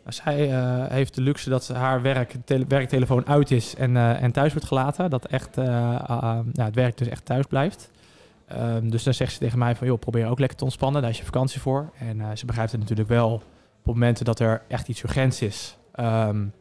[0.07, 4.33] Zij uh, heeft de luxe dat haar werk, tele werktelefoon uit is en, uh, en
[4.33, 5.11] thuis wordt gelaten.
[5.11, 7.90] Dat echt, nou, het werk dus echt thuis blijft.
[8.53, 11.03] Um, dus dan zegt ze tegen mij van, joh, probeer ook lekker te ontspannen.
[11.03, 11.90] Daar is je vakantie voor.
[11.99, 13.43] En ze begrijpt het natuurlijk wel op
[13.85, 15.77] momenten dat er echt iets urgents is.
[16.01, 16.53] Um,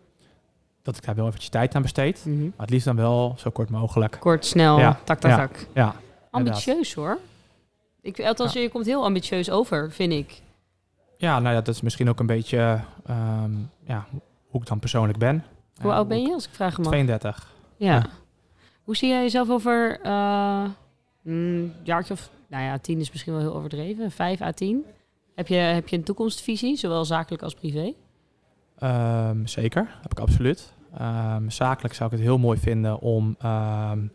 [0.84, 2.26] dat ik daar wel eventjes tijd aan besteed.
[2.26, 2.42] Mm -hmm.
[2.42, 4.18] Maar het liefst dan wel zo kort mogelijk.
[4.20, 5.00] Kort, snel, ja.
[5.04, 5.38] tak, tak, ja.
[5.38, 5.68] tak.
[5.74, 5.96] Ja,
[6.32, 7.18] Ambitieus hoor.
[8.02, 8.62] Ik, althans, ja.
[8.62, 10.42] je komt heel ambitieus over, vind ik.
[11.18, 14.06] Ja, nou ja, dat is misschien ook een beetje um, ja,
[14.48, 15.44] hoe ik dan persoonlijk ben.
[15.82, 16.88] Hoe oud ben je, als ik vraag mag?
[16.88, 17.54] 32.
[17.78, 17.94] Ja.
[17.94, 18.06] ja.
[18.84, 20.66] Hoe zie jij jezelf over uh,
[21.24, 22.30] een jaartje of...
[22.48, 24.12] Nou ja, tien is misschien wel heel overdreven.
[24.12, 24.86] Vijf à tien.
[25.36, 27.94] Heb je, heb je een toekomstvisie, zowel zakelijk als privé?
[28.84, 30.74] Um, zeker, heb ik absoluut.
[31.02, 34.12] Um, zakelijk zou ik het heel mooi vinden om um,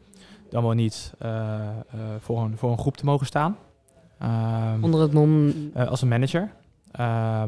[0.50, 3.56] dan wel niet uh, uh, voor, een, voor een groep te mogen staan.
[4.80, 5.46] Onder het mom...
[5.48, 6.52] Uh, als een manager.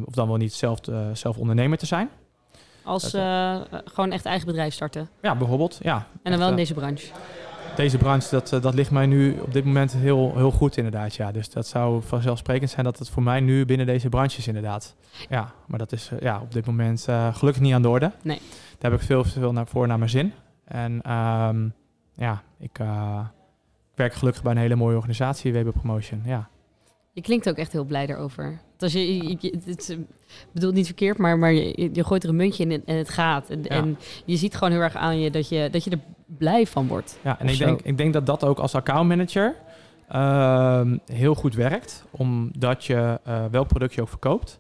[0.05, 0.79] of dan wel niet zelf,
[1.13, 2.09] zelf ondernemer te zijn.
[2.85, 3.11] Als
[3.85, 5.09] gewoon echt eigen bedrijf starten?
[5.23, 5.79] Ja, bijvoorbeeld.
[5.83, 7.07] Ja, en dan echt, wel in deze branche?
[7.81, 11.15] Deze branche, dat, dat ligt mij nu op dit moment heel, heel goed inderdaad.
[11.15, 11.33] Ja.
[11.33, 14.97] Dus dat zou vanzelfsprekend zijn dat het voor mij nu binnen deze branche is inderdaad.
[15.29, 18.13] Ja, maar dat is uh, ja, op dit moment uh, gelukkig niet aan de orde.
[18.23, 18.41] Nee.
[18.79, 20.33] Daar heb ik veel, veel naar, voor naar mijn zin.
[20.65, 21.75] En um,
[22.15, 23.21] ja, ik uh,
[23.95, 26.23] werk gelukkig bij een hele mooie organisatie, WB Promotion.
[26.25, 26.49] Ja.
[27.13, 28.61] Je klinkt ook echt heel blij daarover.
[28.79, 29.99] Als je, je, je het
[30.53, 33.51] bedoelt niet verkeerd, maar, maar je, je, gooit er een muntje in en het gaat.
[33.51, 33.69] En, ja.
[33.69, 36.87] en, je ziet gewoon heel erg aan je dat je, dat je er blij van
[36.87, 37.19] wordt.
[37.23, 39.55] Ja, en ik denk, ik denk dat dat ook als accountmanager
[40.13, 42.05] uh, heel goed werkt.
[42.11, 44.59] Omdat je uh, welk product je ook verkoopt.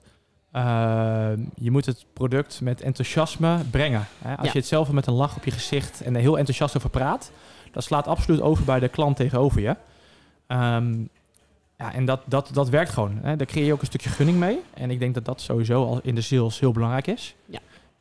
[0.53, 4.07] Uh, je moet het product met enthousiasme brengen.
[4.19, 4.37] Hè?
[4.37, 4.53] Als Ja.
[4.53, 7.33] je het zelf met een lach op je gezicht en er heel enthousiast over praat,
[7.73, 9.77] dat slaat absoluut over bij de klant tegenover je.
[10.47, 11.05] Ehm,
[11.81, 13.19] ja, en dat, dat, dat werkt gewoon.
[13.23, 13.37] Hè.
[13.37, 14.61] Daar creëer je ook een stukje gunning mee.
[14.75, 17.35] En ik denk dat dat sowieso al in de sales heel belangrijk is.
[17.47, 17.61] Wat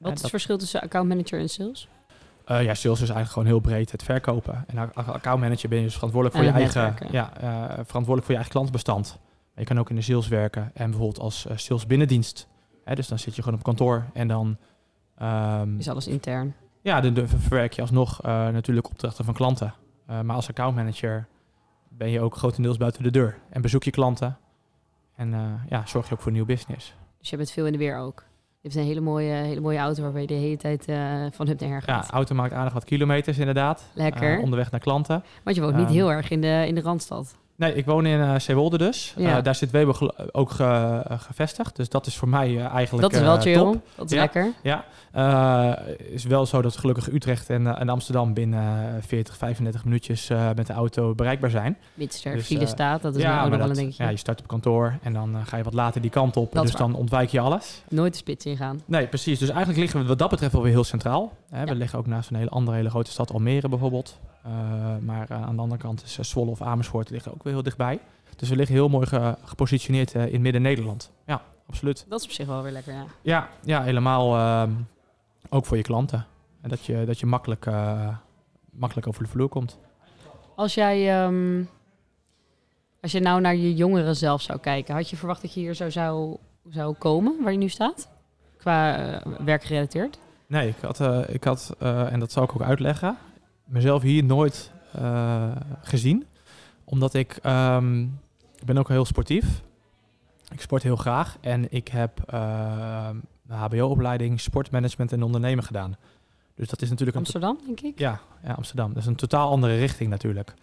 [0.10, 1.88] Eh, is het verschil tussen accountmanager en sales?
[2.46, 4.64] Eh, ja, sales is eigenlijk gewoon heel breed het verkopen.
[4.68, 7.12] En als accountmanager ben je dus verantwoordelijk voor En je eigen, netwerken.
[7.12, 9.18] ja, eh, verantwoordelijk voor je eigen klantbestand.
[9.54, 12.48] Maar je kan ook in de sales werken en bijvoorbeeld als eh, sales binnendienst.
[12.84, 14.58] Hè, dus dan zit je gewoon op kantoor en dan
[15.18, 16.54] ehm, Is alles intern?
[16.82, 19.74] ja, dan verwerk je alsnog eh, natuurlijk opdrachten van klanten.
[20.06, 21.28] Eh, maar als accountmanager
[22.00, 24.38] ben je ook grotendeels buiten de deur en bezoek je klanten.
[25.16, 26.96] En eh, ja, zorg je ook voor nieuw business.
[27.20, 28.24] Dus je bent veel in de weer ook.
[28.62, 31.48] Je hebt een hele mooie, hele mooie auto waarbij je de hele tijd eh, van
[31.48, 33.90] hup naar her Ja, auto maakt aardig wat kilometers inderdaad.
[33.94, 34.38] Lekker.
[34.38, 35.24] Eh, onderweg naar klanten.
[35.44, 37.38] Want je woont niet Ehm, heel erg in de, in de Randstad.
[37.60, 39.14] Nee, ik woon in eh Zeewolde dus.
[39.18, 39.38] Ja.
[39.38, 41.76] Eh, daar zit gel- ook ge- gevestigd.
[41.76, 43.54] Dus dat is voor mij eh, eigenlijk Dat is wel chill.
[43.54, 43.82] top.
[43.96, 44.22] Dat is Ja.
[44.22, 44.52] lekker.
[44.64, 44.86] Ja,
[45.98, 50.68] is wel zo dat gelukkig Utrecht en, en Amsterdam binnen eh, 40, 35 minuutjes met
[50.68, 51.78] de auto bereikbaar zijn.
[51.94, 53.02] Mits er Dus, file staat.
[53.02, 54.04] Dat is ja, ook nog wel een dingetje.
[54.04, 56.52] ja, je start op kantoor en dan ga je wat later die kant op.
[56.54, 57.82] Dat dus dan ontwijk je alles.
[57.90, 58.82] Nooit de spits ingaan.
[58.86, 59.40] Nee, precies.
[59.40, 61.34] Dus eigenlijk liggen we wat dat betreft wel weer heel centraal.
[61.50, 64.20] Hè, We liggen ook naast een hele andere hele grote stad, Almere bijvoorbeeld.
[64.50, 67.54] Eh, maar eh, aan de andere kant is eh, Zwolle of Amersfoort liggen ook weer
[67.54, 68.00] heel dichtbij.
[68.36, 71.12] Dus we liggen heel mooi ge- gepositioneerd in midden-Nederland.
[71.26, 72.06] Ja, absoluut.
[72.10, 73.06] Dat is op zich wel weer lekker, ja.
[73.22, 74.72] Ja, ja helemaal ehm,
[75.50, 76.26] ook voor je klanten.
[76.62, 77.66] En dat je, dat je makkelijk,
[78.72, 79.78] makkelijk over de vloer komt.
[80.56, 81.64] Als jij, ehm,
[83.02, 85.74] als je nou naar je jongeren zelf zou kijken, had je verwacht dat je hier
[85.74, 86.38] zo zou,
[86.70, 88.10] zou komen, waar je nu staat?
[88.58, 90.20] Qua eh, werkgerelateerd?
[90.48, 93.18] Nee, ik had, ik had en dat zal ik ook uitleggen,
[93.70, 95.52] mezelf hier nooit eh,
[95.82, 96.26] gezien.
[96.84, 98.02] Omdat ik, ehm,
[98.56, 99.62] ik ben ook heel sportief.
[100.52, 103.10] Ik sport heel graag en ik heb eh,
[103.48, 105.96] een hbo-opleiding sportmanagement en ondernemen gedaan.
[106.56, 108.00] Dus dat is natuurlijk een Amsterdam, denk ik?
[108.00, 108.94] Ja, ja, Amsterdam.
[108.94, 110.54] Dat is een totaal andere richting natuurlijk.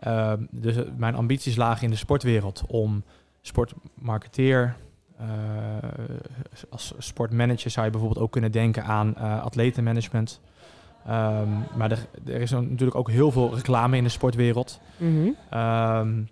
[0.00, 3.04] Ehm, dus eh, mijn ambities lagen in de sportwereld om
[3.40, 4.76] sportmarketeer.
[6.70, 10.40] als sportmanager zou je bijvoorbeeld ook kunnen denken aan atletenmanagement.
[11.06, 14.80] Ehm, maar er, er is natuurlijk ook heel veel reclame in de sportwereld.
[14.96, 15.28] Mhm.
[15.50, 16.22] Ehm,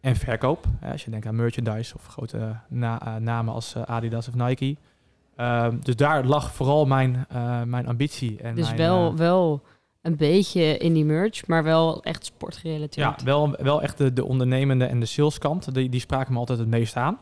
[0.00, 0.64] en verkoop.
[0.80, 4.34] Hè, als je denkt aan merchandise of grote na- eh, namen als eh, Adidas of
[4.34, 4.76] Nike.
[5.36, 8.40] Ehm, dus daar lag vooral mijn, eh, mijn ambitie.
[8.42, 9.62] En Dus mijn, wel, wel
[10.02, 13.18] een beetje in die merch, maar wel echt sportgerelateerd.
[13.20, 15.74] ja, wel, wel echt de, de ondernemende en de saleskant.
[15.74, 17.18] Die, die spraken me altijd het meest aan.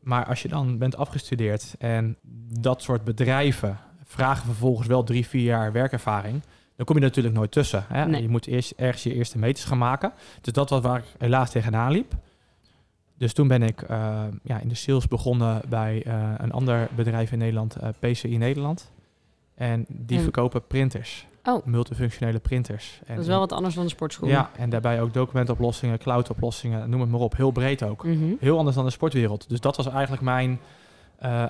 [0.00, 2.16] Maar als je dan bent afgestudeerd en
[2.58, 3.78] dat soort bedrijven
[4.10, 6.42] vragen vervolgens wel drie, vier jaar werkervaring,
[6.76, 7.84] dan kom je natuurlijk nooit tussen.
[7.88, 8.06] Hè?
[8.06, 8.22] Nee.
[8.22, 10.12] Je moet eerst ergens je eerste meters gaan maken.
[10.40, 12.12] Dus dat was waar ik helaas tegenaan liep.
[13.18, 17.32] Dus toen ben ik eh, ja, in de sales begonnen bij eh, een ander bedrijf
[17.32, 18.90] in Nederland, eh, PCI Nederland.
[19.54, 21.26] En die En- verkopen printers.
[21.44, 21.66] Oh.
[21.66, 23.00] Multifunctionele printers.
[23.06, 24.28] En Dat is wel wat anders dan de sportschool.
[24.28, 27.36] ja, en daarbij ook documentoplossingen, cloudoplossingen, noem het maar op.
[27.36, 28.04] Heel breed ook.
[28.04, 28.32] Mhm.
[28.40, 29.48] Heel anders dan de sportwereld.
[29.48, 30.60] Dus dat was eigenlijk mijn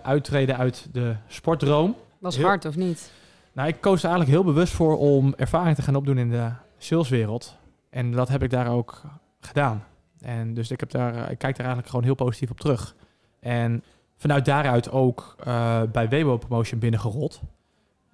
[0.03, 1.95] uittreden uit de sportdroom.
[2.21, 3.13] Was Heel- hard of niet?
[3.53, 6.51] Nou, ik koos er eigenlijk heel bewust voor om ervaring te gaan opdoen in de
[6.79, 7.57] saleswereld.
[7.91, 9.03] En dat heb ik daar ook
[9.41, 9.85] gedaan.
[10.21, 12.95] En dus ik, heb daar, ik kijk daar eigenlijk gewoon heel positief op terug.
[13.41, 13.85] En
[14.17, 17.41] vanuit daaruit ook eh, bij Webo Promotion binnengerold.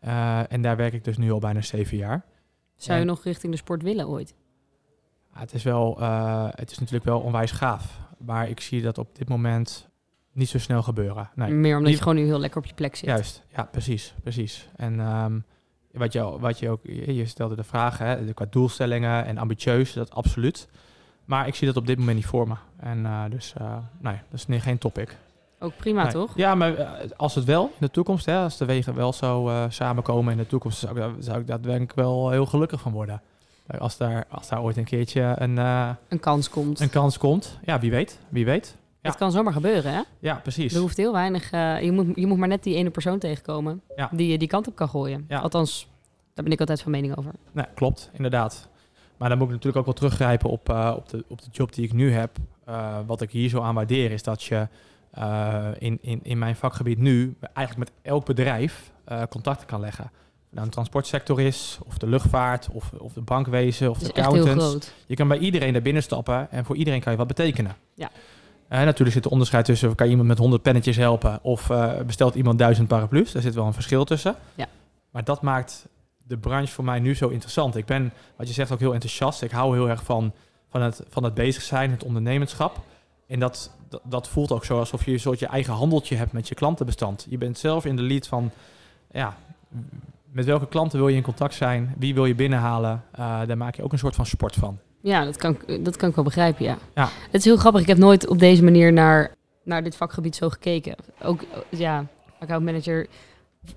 [0.01, 2.25] Eh, en daar werk ik dus nu al bijna zeven jaar.
[2.77, 4.35] Zou je En- nog richting de sport willen ooit?
[5.35, 7.99] Ja, het, is wel, eh, het is natuurlijk wel onwijs gaaf.
[8.19, 9.89] Maar ik zie dat op dit moment
[10.37, 11.31] niet zo snel gebeuren.
[11.35, 13.09] Nee, Meer omdat je gewoon nu heel lekker op je plek zit.
[13.09, 13.43] juist.
[13.57, 14.15] Ja, precies.
[14.23, 14.69] precies.
[14.77, 15.39] En ehm,
[15.93, 16.81] wat, je, wat je ook...
[16.85, 20.69] Je stelde de vraag, hè, qua doelstellingen en ambitieus, dat absoluut.
[21.25, 22.55] Maar ik zie dat op dit moment niet voor me.
[22.81, 25.17] En eh, dus, eh, nee, dat is geen topic.
[25.59, 26.13] Ook prima, Nee.
[26.13, 26.33] toch?
[26.37, 29.51] Ja, maar eh, als het wel in de toekomst, hè, als de wegen wel zo
[29.69, 32.81] samenkomen in de toekomst, zou ik, daar- zou ik daar denk ik wel heel gelukkig
[32.81, 33.23] van worden.
[33.79, 35.57] Als daar, als daar ooit een keertje een,
[36.09, 36.81] Een kans komt.
[36.81, 37.59] een kans komt.
[37.65, 38.19] Ja, wie weet.
[38.29, 38.77] Wie weet.
[39.07, 40.01] Het kan zomaar gebeuren, hè?
[40.19, 40.75] Ja, precies.
[40.75, 41.51] Er hoeft heel weinig...
[41.51, 44.69] eh, je, moet, je moet maar net die ene persoon tegenkomen die je die kant
[44.69, 45.27] op kan gooien.
[45.29, 45.89] Althans,
[46.35, 47.33] daar ben ik altijd van mening over.
[47.53, 48.69] Nee, klopt, inderdaad.
[49.17, 51.75] Maar dan moet ik natuurlijk ook wel teruggrijpen op, eh, op, de, op de job
[51.75, 52.37] die ik nu heb.
[52.65, 54.69] Eh, wat ik hier zo aan waardeer is dat je
[55.79, 58.93] in, in, in mijn vakgebied nu eigenlijk met elk bedrijf
[59.29, 60.05] contacten kan leggen.
[60.05, 64.05] Of het Nou, een transportsector is, of de luchtvaart, of, of de bankwezen, of de
[64.13, 64.65] echt heel accountants.
[64.65, 64.93] groot.
[65.07, 67.77] Je kan bij iedereen daar binnen stappen en voor iedereen kan je wat betekenen.
[67.95, 68.11] Ja.
[68.69, 72.35] Natuurlijk zit er onderscheid tussen, kan je iemand met 100 pennetjes helpen of eh, bestelt
[72.35, 73.33] iemand duizend paraplu's.
[73.33, 74.35] Daar zit wel een verschil tussen.
[74.55, 74.67] Ja.
[75.11, 75.89] Maar dat maakt
[76.23, 77.77] de branche voor mij nu zo interessant.
[77.77, 79.43] Ik ben, wat je zegt, ook heel enthousiast.
[79.43, 80.33] Ik hou heel erg van,
[80.69, 82.81] van, het, van het bezig zijn, het ondernemerschap.
[83.27, 86.33] En dat, dat, dat voelt ook zo alsof je een soort je eigen handeltje hebt
[86.33, 87.27] met je klantenbestand.
[87.29, 88.51] Je bent zelf in de lead van,
[89.11, 89.37] ja,
[90.31, 91.95] met welke klanten wil je in contact zijn?
[91.99, 93.05] Wie wil je binnenhalen?
[93.13, 94.79] Eh, daar maak je ook een soort van sport van.
[95.07, 96.79] Ja, dat kan, ik- dat kan ik wel begrijpen, ja.
[96.95, 97.05] Ja.
[97.05, 97.81] Het is heel grappig.
[97.81, 100.97] Ik heb nooit op deze manier naar, naar dit vakgebied zo gekeken.
[101.23, 102.07] Ook, eh, ja,
[102.41, 103.07] accountmanager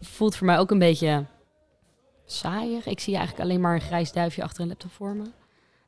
[0.01, 1.25] voelt voor mij ook een beetje
[2.25, 2.85] saaiig.
[2.85, 5.23] Ik zie eigenlijk alleen maar een grijs duifje achter een laptop voor me.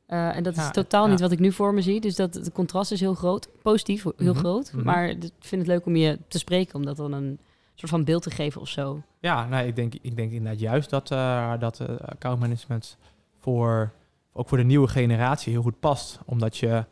[0.06, 1.10] Eh, en dat Ja, is totaal ja.
[1.10, 2.00] niet wat ik nu voor me zie.
[2.00, 3.48] Dus dat, het contrast is heel groot.
[3.62, 4.72] Positief, heel Mhm, groot.
[4.72, 4.84] mhm.
[4.84, 6.74] Maar ik vind het leuk om je te spreken.
[6.74, 7.38] Om dat dan een
[7.74, 9.02] soort van beeld te geven of zo.
[9.20, 12.96] Ja, nee, ik, denk, ik denk inderdaad juist dat, eh dat eh, accountmanagement
[13.40, 13.92] voor,
[14.32, 16.18] ook voor de nieuwe generatie heel goed past.
[16.24, 16.84] Omdat je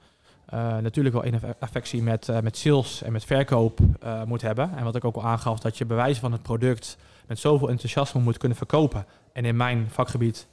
[0.47, 4.77] eh, natuurlijk wel een affectie met, eh, met sales en met verkoop eh, moet hebben.
[4.77, 8.21] En wat ik ook al aangaf, dat je bewijzen van het product met zoveel enthousiasme
[8.21, 9.05] moet kunnen verkopen.
[9.33, 10.47] En in mijn vakgebied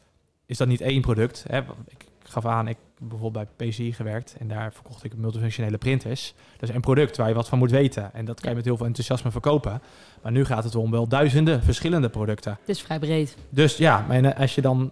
[0.45, 1.45] is dat niet één product.
[1.47, 1.57] Hè.
[1.87, 6.33] Ik gaf aan, ik heb bijvoorbeeld bij PCI gewerkt en daar verkocht ik multifunctionele printers.
[6.59, 8.13] Dat is een product waar je wat van moet weten.
[8.13, 9.81] En dat kan je met heel veel enthousiasme verkopen.
[10.21, 12.57] Maar nu gaat het om wel duizenden verschillende producten.
[12.59, 13.37] Het is vrij breed.
[13.49, 14.91] Dus ja, en, als je dan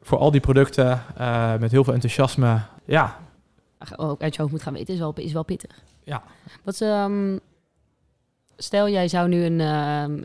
[0.00, 3.18] voor al die producten eh, met heel veel enthousiasme, ja,
[3.96, 5.82] ook uit je hoofd moet gaan weten, is wel, is wel pittig.
[6.04, 6.22] Ja.
[6.64, 7.38] Wat, ehm,
[8.56, 10.22] stel, jij zou nu een, ehm,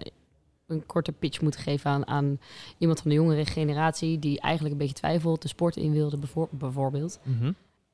[0.68, 2.40] een korte pitch moeten geven aan, aan
[2.78, 6.48] iemand van de jongere generatie die eigenlijk een beetje twijfelt, de sport in wilde, bijvoor-
[6.52, 7.20] bijvoorbeeld.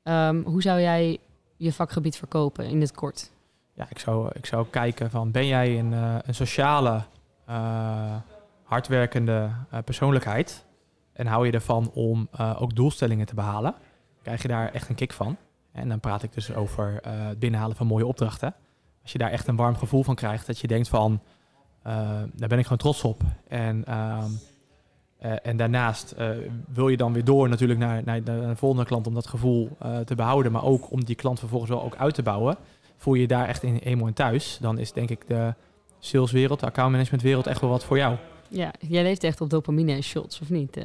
[0.02, 1.18] Ehm, hoe zou jij
[1.56, 3.30] je vakgebied verkopen in het kort?
[3.74, 7.02] ja ik, zou, ik zou kijken van, ben jij een, eh, een sociale,
[7.46, 8.16] eh,
[8.62, 9.50] hardwerkende
[9.84, 10.64] persoonlijkheid
[11.12, 13.74] en hou je ervan om eh, ook doelstellingen te behalen?
[14.22, 15.36] Krijg je daar echt een kick van?
[15.72, 18.54] En dan praat ik dus over eh, het binnenhalen van mooie opdrachten.
[19.02, 21.20] Als je daar echt een warm gevoel van krijgt, dat je denkt van,
[21.82, 21.94] eh,
[22.34, 23.20] daar ben ik gewoon trots op.
[23.48, 24.30] En, ehm,
[25.18, 26.14] eh, en daarnaast
[26.72, 30.14] wil je dan weer door natuurlijk naar, naar, de- volgende klant om dat gevoel te
[30.14, 32.56] behouden, maar ook om die klant vervolgens wel ook uit te bouwen.
[32.96, 35.54] Voel je je daar echt in, eenmaal in thuis, dan is denk ik de
[35.98, 38.16] saleswereld, de accountmanagementwereld echt wel wat voor jou.
[38.52, 40.76] Ja, jij leeft echt op dopamine en shots, of niet?
[40.76, 40.84] eh?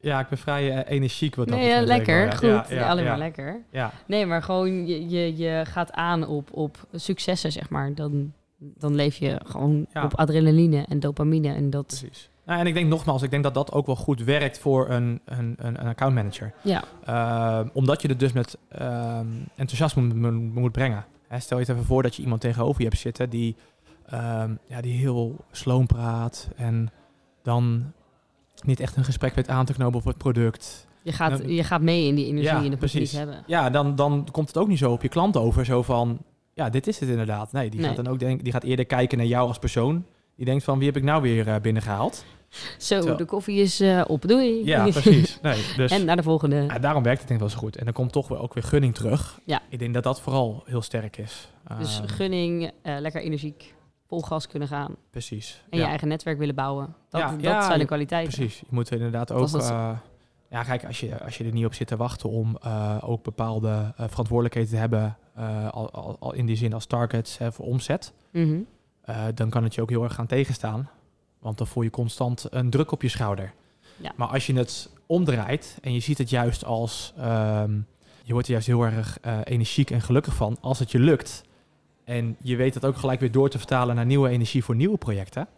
[0.00, 2.40] Ja, ik ben vrij eh, energiek wat dat nee, ja, lekker, wel, goed.
[2.40, 2.66] ja.
[2.68, 3.60] Ja, Ja, alleen ja, maar lekker.
[3.70, 7.94] Ja, Nee, maar gewoon je, je, je gaat aan op, op successen, zeg maar.
[7.94, 10.04] Dan, dan leef je gewoon Ja.
[10.04, 11.54] op adrenaline en dopamine.
[11.54, 12.30] En dat, precies.
[12.46, 15.20] Nou, en ik denk nogmaals, ik denk dat dat ook wel goed werkt voor een,
[15.24, 16.52] een, een, een accountmanager.
[16.62, 21.04] ja, Uh, omdat je het dus met ehm, enthousiasme moet, moet- moet brengen.
[21.28, 23.56] Hè, stel je het even voor dat je iemand tegenover je hebt zitten die,
[24.12, 26.90] ehm, ja, die heel sloom praat en
[27.42, 27.92] dan
[28.64, 30.86] niet echt een gesprek weet aan te knopen op het product.
[31.02, 33.12] je gaat, je gaat mee in die energie ja, je precies.
[33.12, 33.42] hebben.
[33.46, 36.18] Ja, dan, dan komt het ook niet zo op je klant over, zo van,
[36.54, 37.52] ja, dit is het inderdaad.
[37.52, 37.88] Nee, die, Nee.
[37.88, 40.04] Gaat, dan ook denk, die gaat eerder kijken naar jou als persoon.
[40.36, 42.24] Die denkt van, wie heb ik nou weer eh, binnengehaald?
[42.78, 43.16] Zo, Zo.
[43.16, 44.64] de koffie is eh, op, doei.
[44.64, 45.38] Ja, precies.
[45.42, 45.90] Nee, dus...
[45.90, 46.56] en naar de volgende.
[46.56, 47.76] Ja, daarom werkt het denk ik wel zo goed.
[47.76, 49.40] En dan komt toch wel ook weer gunning terug.
[49.44, 49.62] Ja.
[49.68, 51.48] Ik denk dat dat vooral heel sterk is.
[51.78, 53.74] Dus Ehm, gunning, eh, lekker energiek,
[54.12, 54.96] vol gas kunnen gaan.
[55.10, 55.62] precies.
[55.70, 56.94] En ja, je eigen netwerk willen bouwen.
[57.08, 58.34] Dat, Ja, dat ja, zijn de kwaliteiten.
[58.34, 58.58] precies.
[58.58, 59.50] Je moet inderdaad ook...
[59.50, 59.90] dat eh,
[60.50, 63.22] ja, kijk, als je, als je er niet op zit te wachten om eh, ook
[63.22, 65.16] bepaalde eh, verantwoordelijkheden te hebben...
[65.70, 68.12] al, al, al in die zin als targets hè, voor omzet...
[68.30, 68.60] Mhm.
[69.34, 70.90] dan kan het je ook heel erg gaan tegenstaan.
[71.38, 73.52] Want dan voel je constant een druk op je schouder.
[73.96, 74.12] Ja.
[74.16, 77.12] Maar als je het omdraait en je ziet het juist als...
[77.16, 77.80] ehm,
[78.22, 81.44] je wordt er juist heel erg energiek en gelukkig van als het je lukt.
[82.04, 84.98] En je weet dat ook gelijk weer door te vertalen naar nieuwe energie voor nieuwe
[84.98, 85.48] projecten.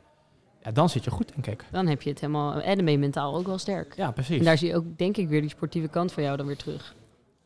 [0.62, 1.64] Ja, dan zit je goed, denk ik.
[1.70, 2.60] Dan heb je het helemaal...
[2.60, 3.96] En dan ben je mentaal ook wel sterk.
[3.96, 4.38] Ja, precies.
[4.38, 6.56] En daar zie je ook, denk ik, weer die sportieve kant van jou dan weer
[6.56, 6.94] terug.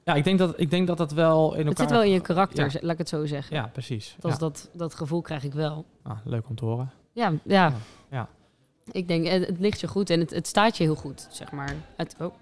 [0.04, 1.68] Ja, ik denk dat ik denk dat dat wel in elkaar...
[1.68, 2.78] Het zit wel in je karakter, Ja.
[2.82, 3.56] laat ik het zo zeggen.
[3.56, 4.16] Ja, precies.
[4.18, 4.38] Dat, Ja.
[4.38, 5.84] dat, dat gevoel krijg ik wel.
[6.02, 6.90] Ah, leuk om te horen.
[7.12, 7.72] Ja, ja.
[8.10, 8.28] Ja.
[8.90, 11.52] Ik denk, het, het ligt je goed en het, het staat je heel goed, zeg
[11.52, 11.74] maar.
[11.96, 12.34] Het, oh,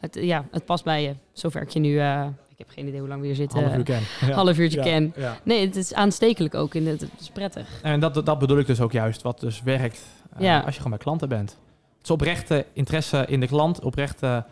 [0.00, 1.14] het, ja, het past bij je.
[1.32, 1.98] Zover ik je nu...
[2.00, 2.26] eh,
[2.66, 3.62] heb geen idee hoe lang we hier zitten.
[3.62, 4.02] Half uur ken.
[4.28, 4.34] Ja.
[4.34, 5.12] half uurtje Ja, ken.
[5.16, 5.38] Ja.
[5.42, 6.74] Nee, het is aanstekelijk ook.
[6.74, 7.80] En het, het is prettig.
[7.82, 10.02] En dat, dat bedoel ik dus ook juist, wat dus werkt
[10.36, 10.58] eh, Ja.
[10.60, 11.50] als je gewoon bij klanten bent.
[11.94, 14.44] Het is oprechte interesse in de klant, oprechte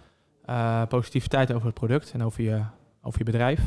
[0.44, 2.62] eh, positiviteit over het product en over je,
[3.03, 3.61] over je bedrijf.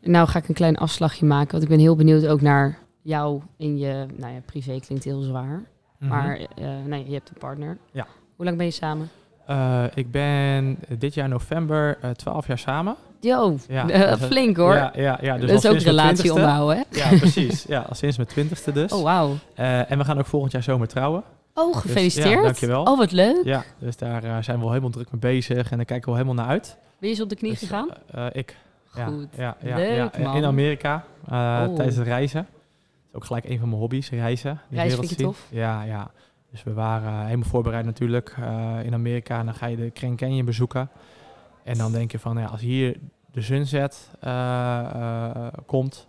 [0.00, 1.50] Nou ga ik een klein afslagje maken.
[1.50, 4.06] Want ik ben heel benieuwd ook naar jou in je...
[4.16, 5.62] Nou ja, privé klinkt heel zwaar.
[5.98, 6.10] Mhm.
[6.10, 7.78] Maar eh, nee, je hebt een partner.
[7.92, 8.06] Ja.
[8.36, 9.08] Hoe lang ben je samen?
[9.46, 12.94] Eh, ik ben dit jaar november eh 12 jaar samen.
[13.20, 14.74] Yo, Ja, eh, is- flink hoor.
[14.74, 16.34] Ja, ja, ja, dus dat is al ook relatie 20ste.
[16.34, 16.98] onderhouden, hè?
[16.98, 17.62] Ja, precies.
[17.68, 18.92] Ja, al sinds mijn twintigste dus.
[18.92, 19.34] Oh, wauw.
[19.54, 21.22] En we gaan ook volgend jaar zomer trouwen.
[21.54, 22.34] Oh, gefeliciteerd.
[22.34, 22.82] ja, dankjewel.
[22.82, 23.44] Oh, wat leuk.
[23.44, 26.44] Ja, dus daar zijn we wel helemaal druk mee bezig en daar kijken we helemaal
[26.44, 26.76] naar uit.
[26.98, 27.88] Je eens op de knie Dus, gegaan?
[28.32, 28.56] ik.
[28.88, 29.26] Goed.
[29.36, 30.36] Ja, ja, Leuk, ja, man.
[30.36, 31.74] In Amerika Oh.
[31.74, 32.46] tijdens het reizen.
[32.50, 34.60] Dat is ook gelijk een van mijn hobby's, reizen.
[34.68, 35.46] Wereld vind je tof?
[35.50, 36.10] Ja, ja.
[36.52, 39.38] Dus we waren helemaal voorbereid natuurlijk eh, in Amerika.
[39.38, 40.90] En dan ga je de Grand Canyon bezoeken.
[41.64, 42.96] En dan denk je van, ja, als hier
[43.32, 44.30] de sunset eh,
[44.78, 46.06] eh, komt,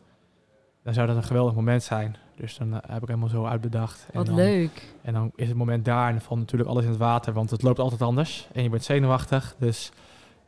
[0.84, 2.16] dan zou dat een geweldig moment zijn.
[2.36, 4.06] Dus dan heb ik helemaal zo uitbedacht.
[4.12, 4.96] En Wat dan, leuk.
[5.02, 7.50] En dan is het moment daar en dan valt natuurlijk alles in het water, want
[7.50, 8.48] het loopt altijd anders.
[8.54, 9.92] En je bent zenuwachtig, dus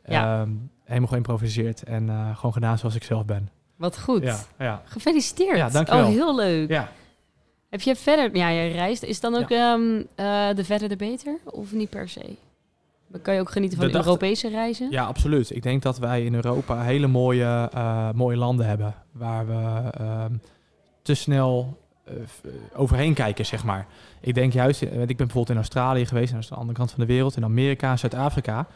[0.07, 0.41] Ja.
[0.41, 0.49] Ehm,
[0.83, 3.49] helemaal geïmproviseerd en gewoon gedaan zoals ik zelf ben.
[3.75, 4.23] Wat goed.
[4.23, 4.81] Ja, ja.
[4.85, 5.57] Gefeliciteerd.
[5.57, 6.03] Ja, dankjewel.
[6.03, 6.69] Oh, heel leuk.
[6.69, 6.89] ja.
[7.69, 8.35] Heb je verder...
[8.35, 9.03] Ja, je reist.
[9.03, 11.37] Is dan ook ehm, eh, de verder de beter?
[11.43, 12.35] Of niet per se?
[13.07, 14.91] Dan kan je ook genieten van dachten- Europese reizen?
[14.91, 15.55] Ja, absoluut.
[15.55, 18.93] Ik denk dat wij in Europa hele mooie, eh, mooie landen hebben.
[19.11, 20.33] Waar we ehm,
[21.01, 22.13] te snel eh,
[22.75, 23.87] overheen kijken, zeg maar.
[24.21, 26.91] Ik denk juist, ik ben bijvoorbeeld in Australië geweest, en dat is de andere kant
[26.91, 28.67] van de wereld, in Amerika, Zuid-Afrika,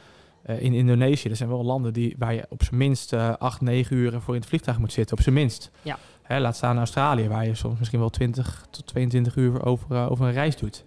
[0.57, 1.27] in Indonesië.
[1.27, 4.33] Dat zijn wel landen die, waar je op zijn minst eh 8, 9 uur voor
[4.33, 5.71] in het vliegtuig moet zitten, op zijn minst.
[5.81, 5.97] Ja.
[6.29, 10.11] Hè, laat staan Australië, waar je soms misschien wel 20 tot 22 uur over, eh,
[10.11, 10.85] over een reis doet.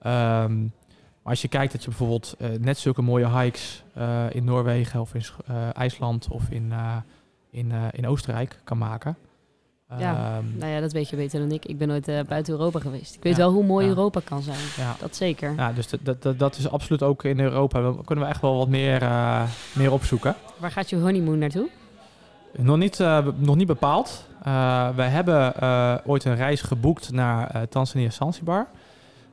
[0.00, 4.44] Ehm, maar als je kijkt dat je bijvoorbeeld eh, net zulke mooie hikes eh, in
[4.44, 5.22] Noorwegen of in
[5.72, 6.72] IJsland of in,
[7.50, 9.16] in, in Oostenrijk kan maken.
[9.98, 10.36] Ja.
[10.36, 11.64] Ehm, Nou ja, dat weet je beter dan ik.
[11.64, 13.14] Ik ben nooit buiten Europa geweest.
[13.14, 13.38] Ik weet Ja.
[13.38, 13.90] wel hoe mooi Ja.
[13.90, 14.58] Europa kan zijn.
[14.76, 14.96] ja.
[15.00, 15.54] Dat zeker.
[15.56, 17.92] ja, dus dat, dat, dat, is absoluut ook in Europa.
[17.92, 19.00] We kunnen we echt wel wat meer,
[19.74, 20.34] meer opzoeken.
[20.58, 21.68] Waar gaat je honeymoon naartoe?
[22.56, 22.98] Nog niet,
[23.36, 24.26] nog niet bepaald.
[24.46, 28.66] Eh wij hebben eh, ooit een reis geboekt naar eh Tanzania Zanzibar.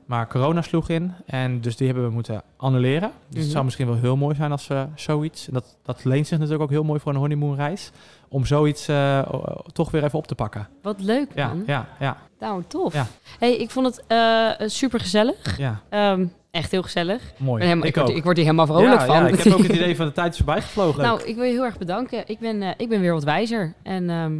[0.06, 3.12] Maar corona sloeg in en dus die hebben we moeten annuleren.
[3.28, 3.42] Dus Mhm.
[3.42, 5.48] het zou misschien wel heel mooi zijn als we zoiets...
[5.48, 7.92] En dat, dat leent zich natuurlijk ook heel mooi voor een honeymoonreis.
[8.28, 8.86] Om zoiets
[9.72, 10.68] toch weer even op te pakken.
[10.82, 11.64] Wat leuk, Ja, man.
[11.68, 12.94] ja, ja, Nou, tof.
[12.94, 13.06] Ja.
[13.40, 15.58] hey, ik vond het eh super gezellig.
[15.58, 15.82] ja.
[16.52, 17.22] echt heel gezellig.
[17.38, 17.64] Mooi.
[17.64, 19.16] helemaal, ik, word, ik word hier helemaal vrolijk ja, van.
[19.16, 21.02] Ja, ik heb ook het idee van de tijd is voorbij gevlogen.
[21.04, 22.24] nou, ik wil je heel erg bedanken.
[22.28, 23.74] Ik ben, ik ben weer wat wijzer.
[23.84, 24.34] En ehm,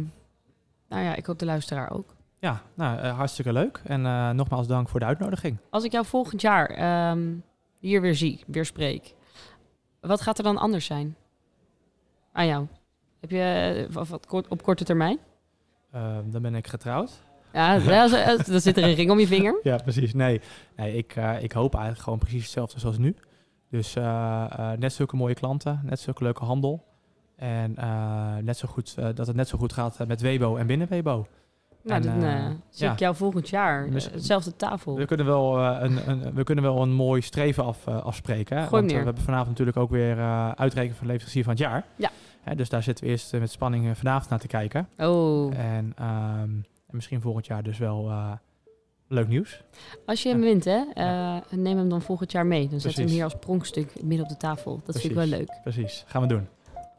[0.94, 2.14] nou ja, ik hoop de luisteraar ook.
[2.38, 3.80] Ja, nou, eh, hartstikke leuk.
[3.84, 5.58] En eh, nogmaals dank voor de uitnodiging.
[5.70, 7.34] Als ik jou volgend jaar ehm,
[7.78, 9.14] hier weer zie, weer spreek,
[10.00, 11.16] wat gaat er dan anders zijn
[12.32, 12.66] aan jou?
[13.20, 15.18] Heb je eh, wat, op korte termijn?
[15.90, 17.22] Eh, dan ben ik getrouwd.
[17.52, 17.78] Ja,
[18.46, 19.60] dan zit er een ring om je vinger.
[19.62, 20.14] Ja, precies.
[20.14, 20.40] Nee,
[20.76, 23.16] nee ik, ik hoop eigenlijk gewoon precies hetzelfde zoals nu.
[23.70, 23.94] Dus
[24.78, 26.84] net zulke mooie klanten, net zulke leuke handel.
[27.44, 30.56] En eh, net zo goed, eh, dat het net zo goed gaat eh, met Webo
[30.56, 31.26] en binnen Webo.
[31.82, 32.20] Nou, dan
[32.70, 32.92] zie ja.
[32.92, 33.86] ik jou volgend jaar.
[33.86, 34.96] Eh, hetzelfde tafel.
[34.96, 38.56] We kunnen wel, een, een, we kunnen wel een mooi streven af, afspreken.
[38.56, 38.68] Hè?
[38.68, 40.18] Want we hebben vanavond natuurlijk ook weer
[40.54, 41.84] uitrekenen van leverancier van het jaar.
[41.96, 42.10] Ja.
[42.40, 44.88] Hè, dus daar zitten we eerst met spanning vanavond naar te kijken.
[44.98, 46.40] Oh, En, ehm,
[46.86, 48.10] en misschien volgend jaar dus wel
[49.08, 49.62] leuk nieuws.
[50.06, 50.44] als je hem Ja.
[50.44, 50.82] wint, hè,
[51.56, 52.68] neem hem dan volgend jaar mee.
[52.68, 54.80] Dan zetten we hem hier als pronkstuk midden op de tafel.
[54.84, 55.58] Dat vind ik wel leuk.
[55.62, 56.48] Precies, gaan we doen.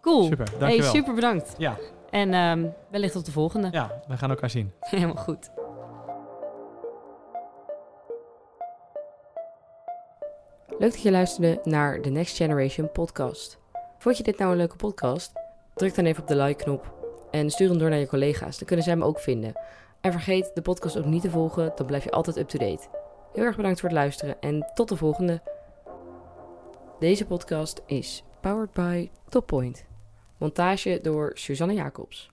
[0.05, 0.23] Cool.
[0.23, 1.53] Super, Hey, super bedankt.
[1.57, 1.77] Ja,
[2.09, 3.67] En ehm, wellicht tot de volgende.
[3.71, 4.71] ja, we gaan elkaar zien.
[4.79, 5.49] Helemaal goed.
[10.67, 13.57] Leuk dat je luisterde naar de Next Generation podcast.
[13.97, 15.31] Vond je dit nou een leuke podcast?
[15.73, 16.93] Druk dan even op de like-knop
[17.31, 18.57] en stuur hem door naar je collega's.
[18.57, 19.53] Dan kunnen zij hem ook vinden.
[20.01, 22.87] En vergeet de podcast ook niet te volgen, dan blijf je altijd up-to-date.
[23.33, 25.41] Heel erg bedankt voor het luisteren en tot de volgende.
[26.99, 29.85] Deze podcast is powered by Toppoint.
[30.45, 32.29] Montage door Suzanne Jacobs.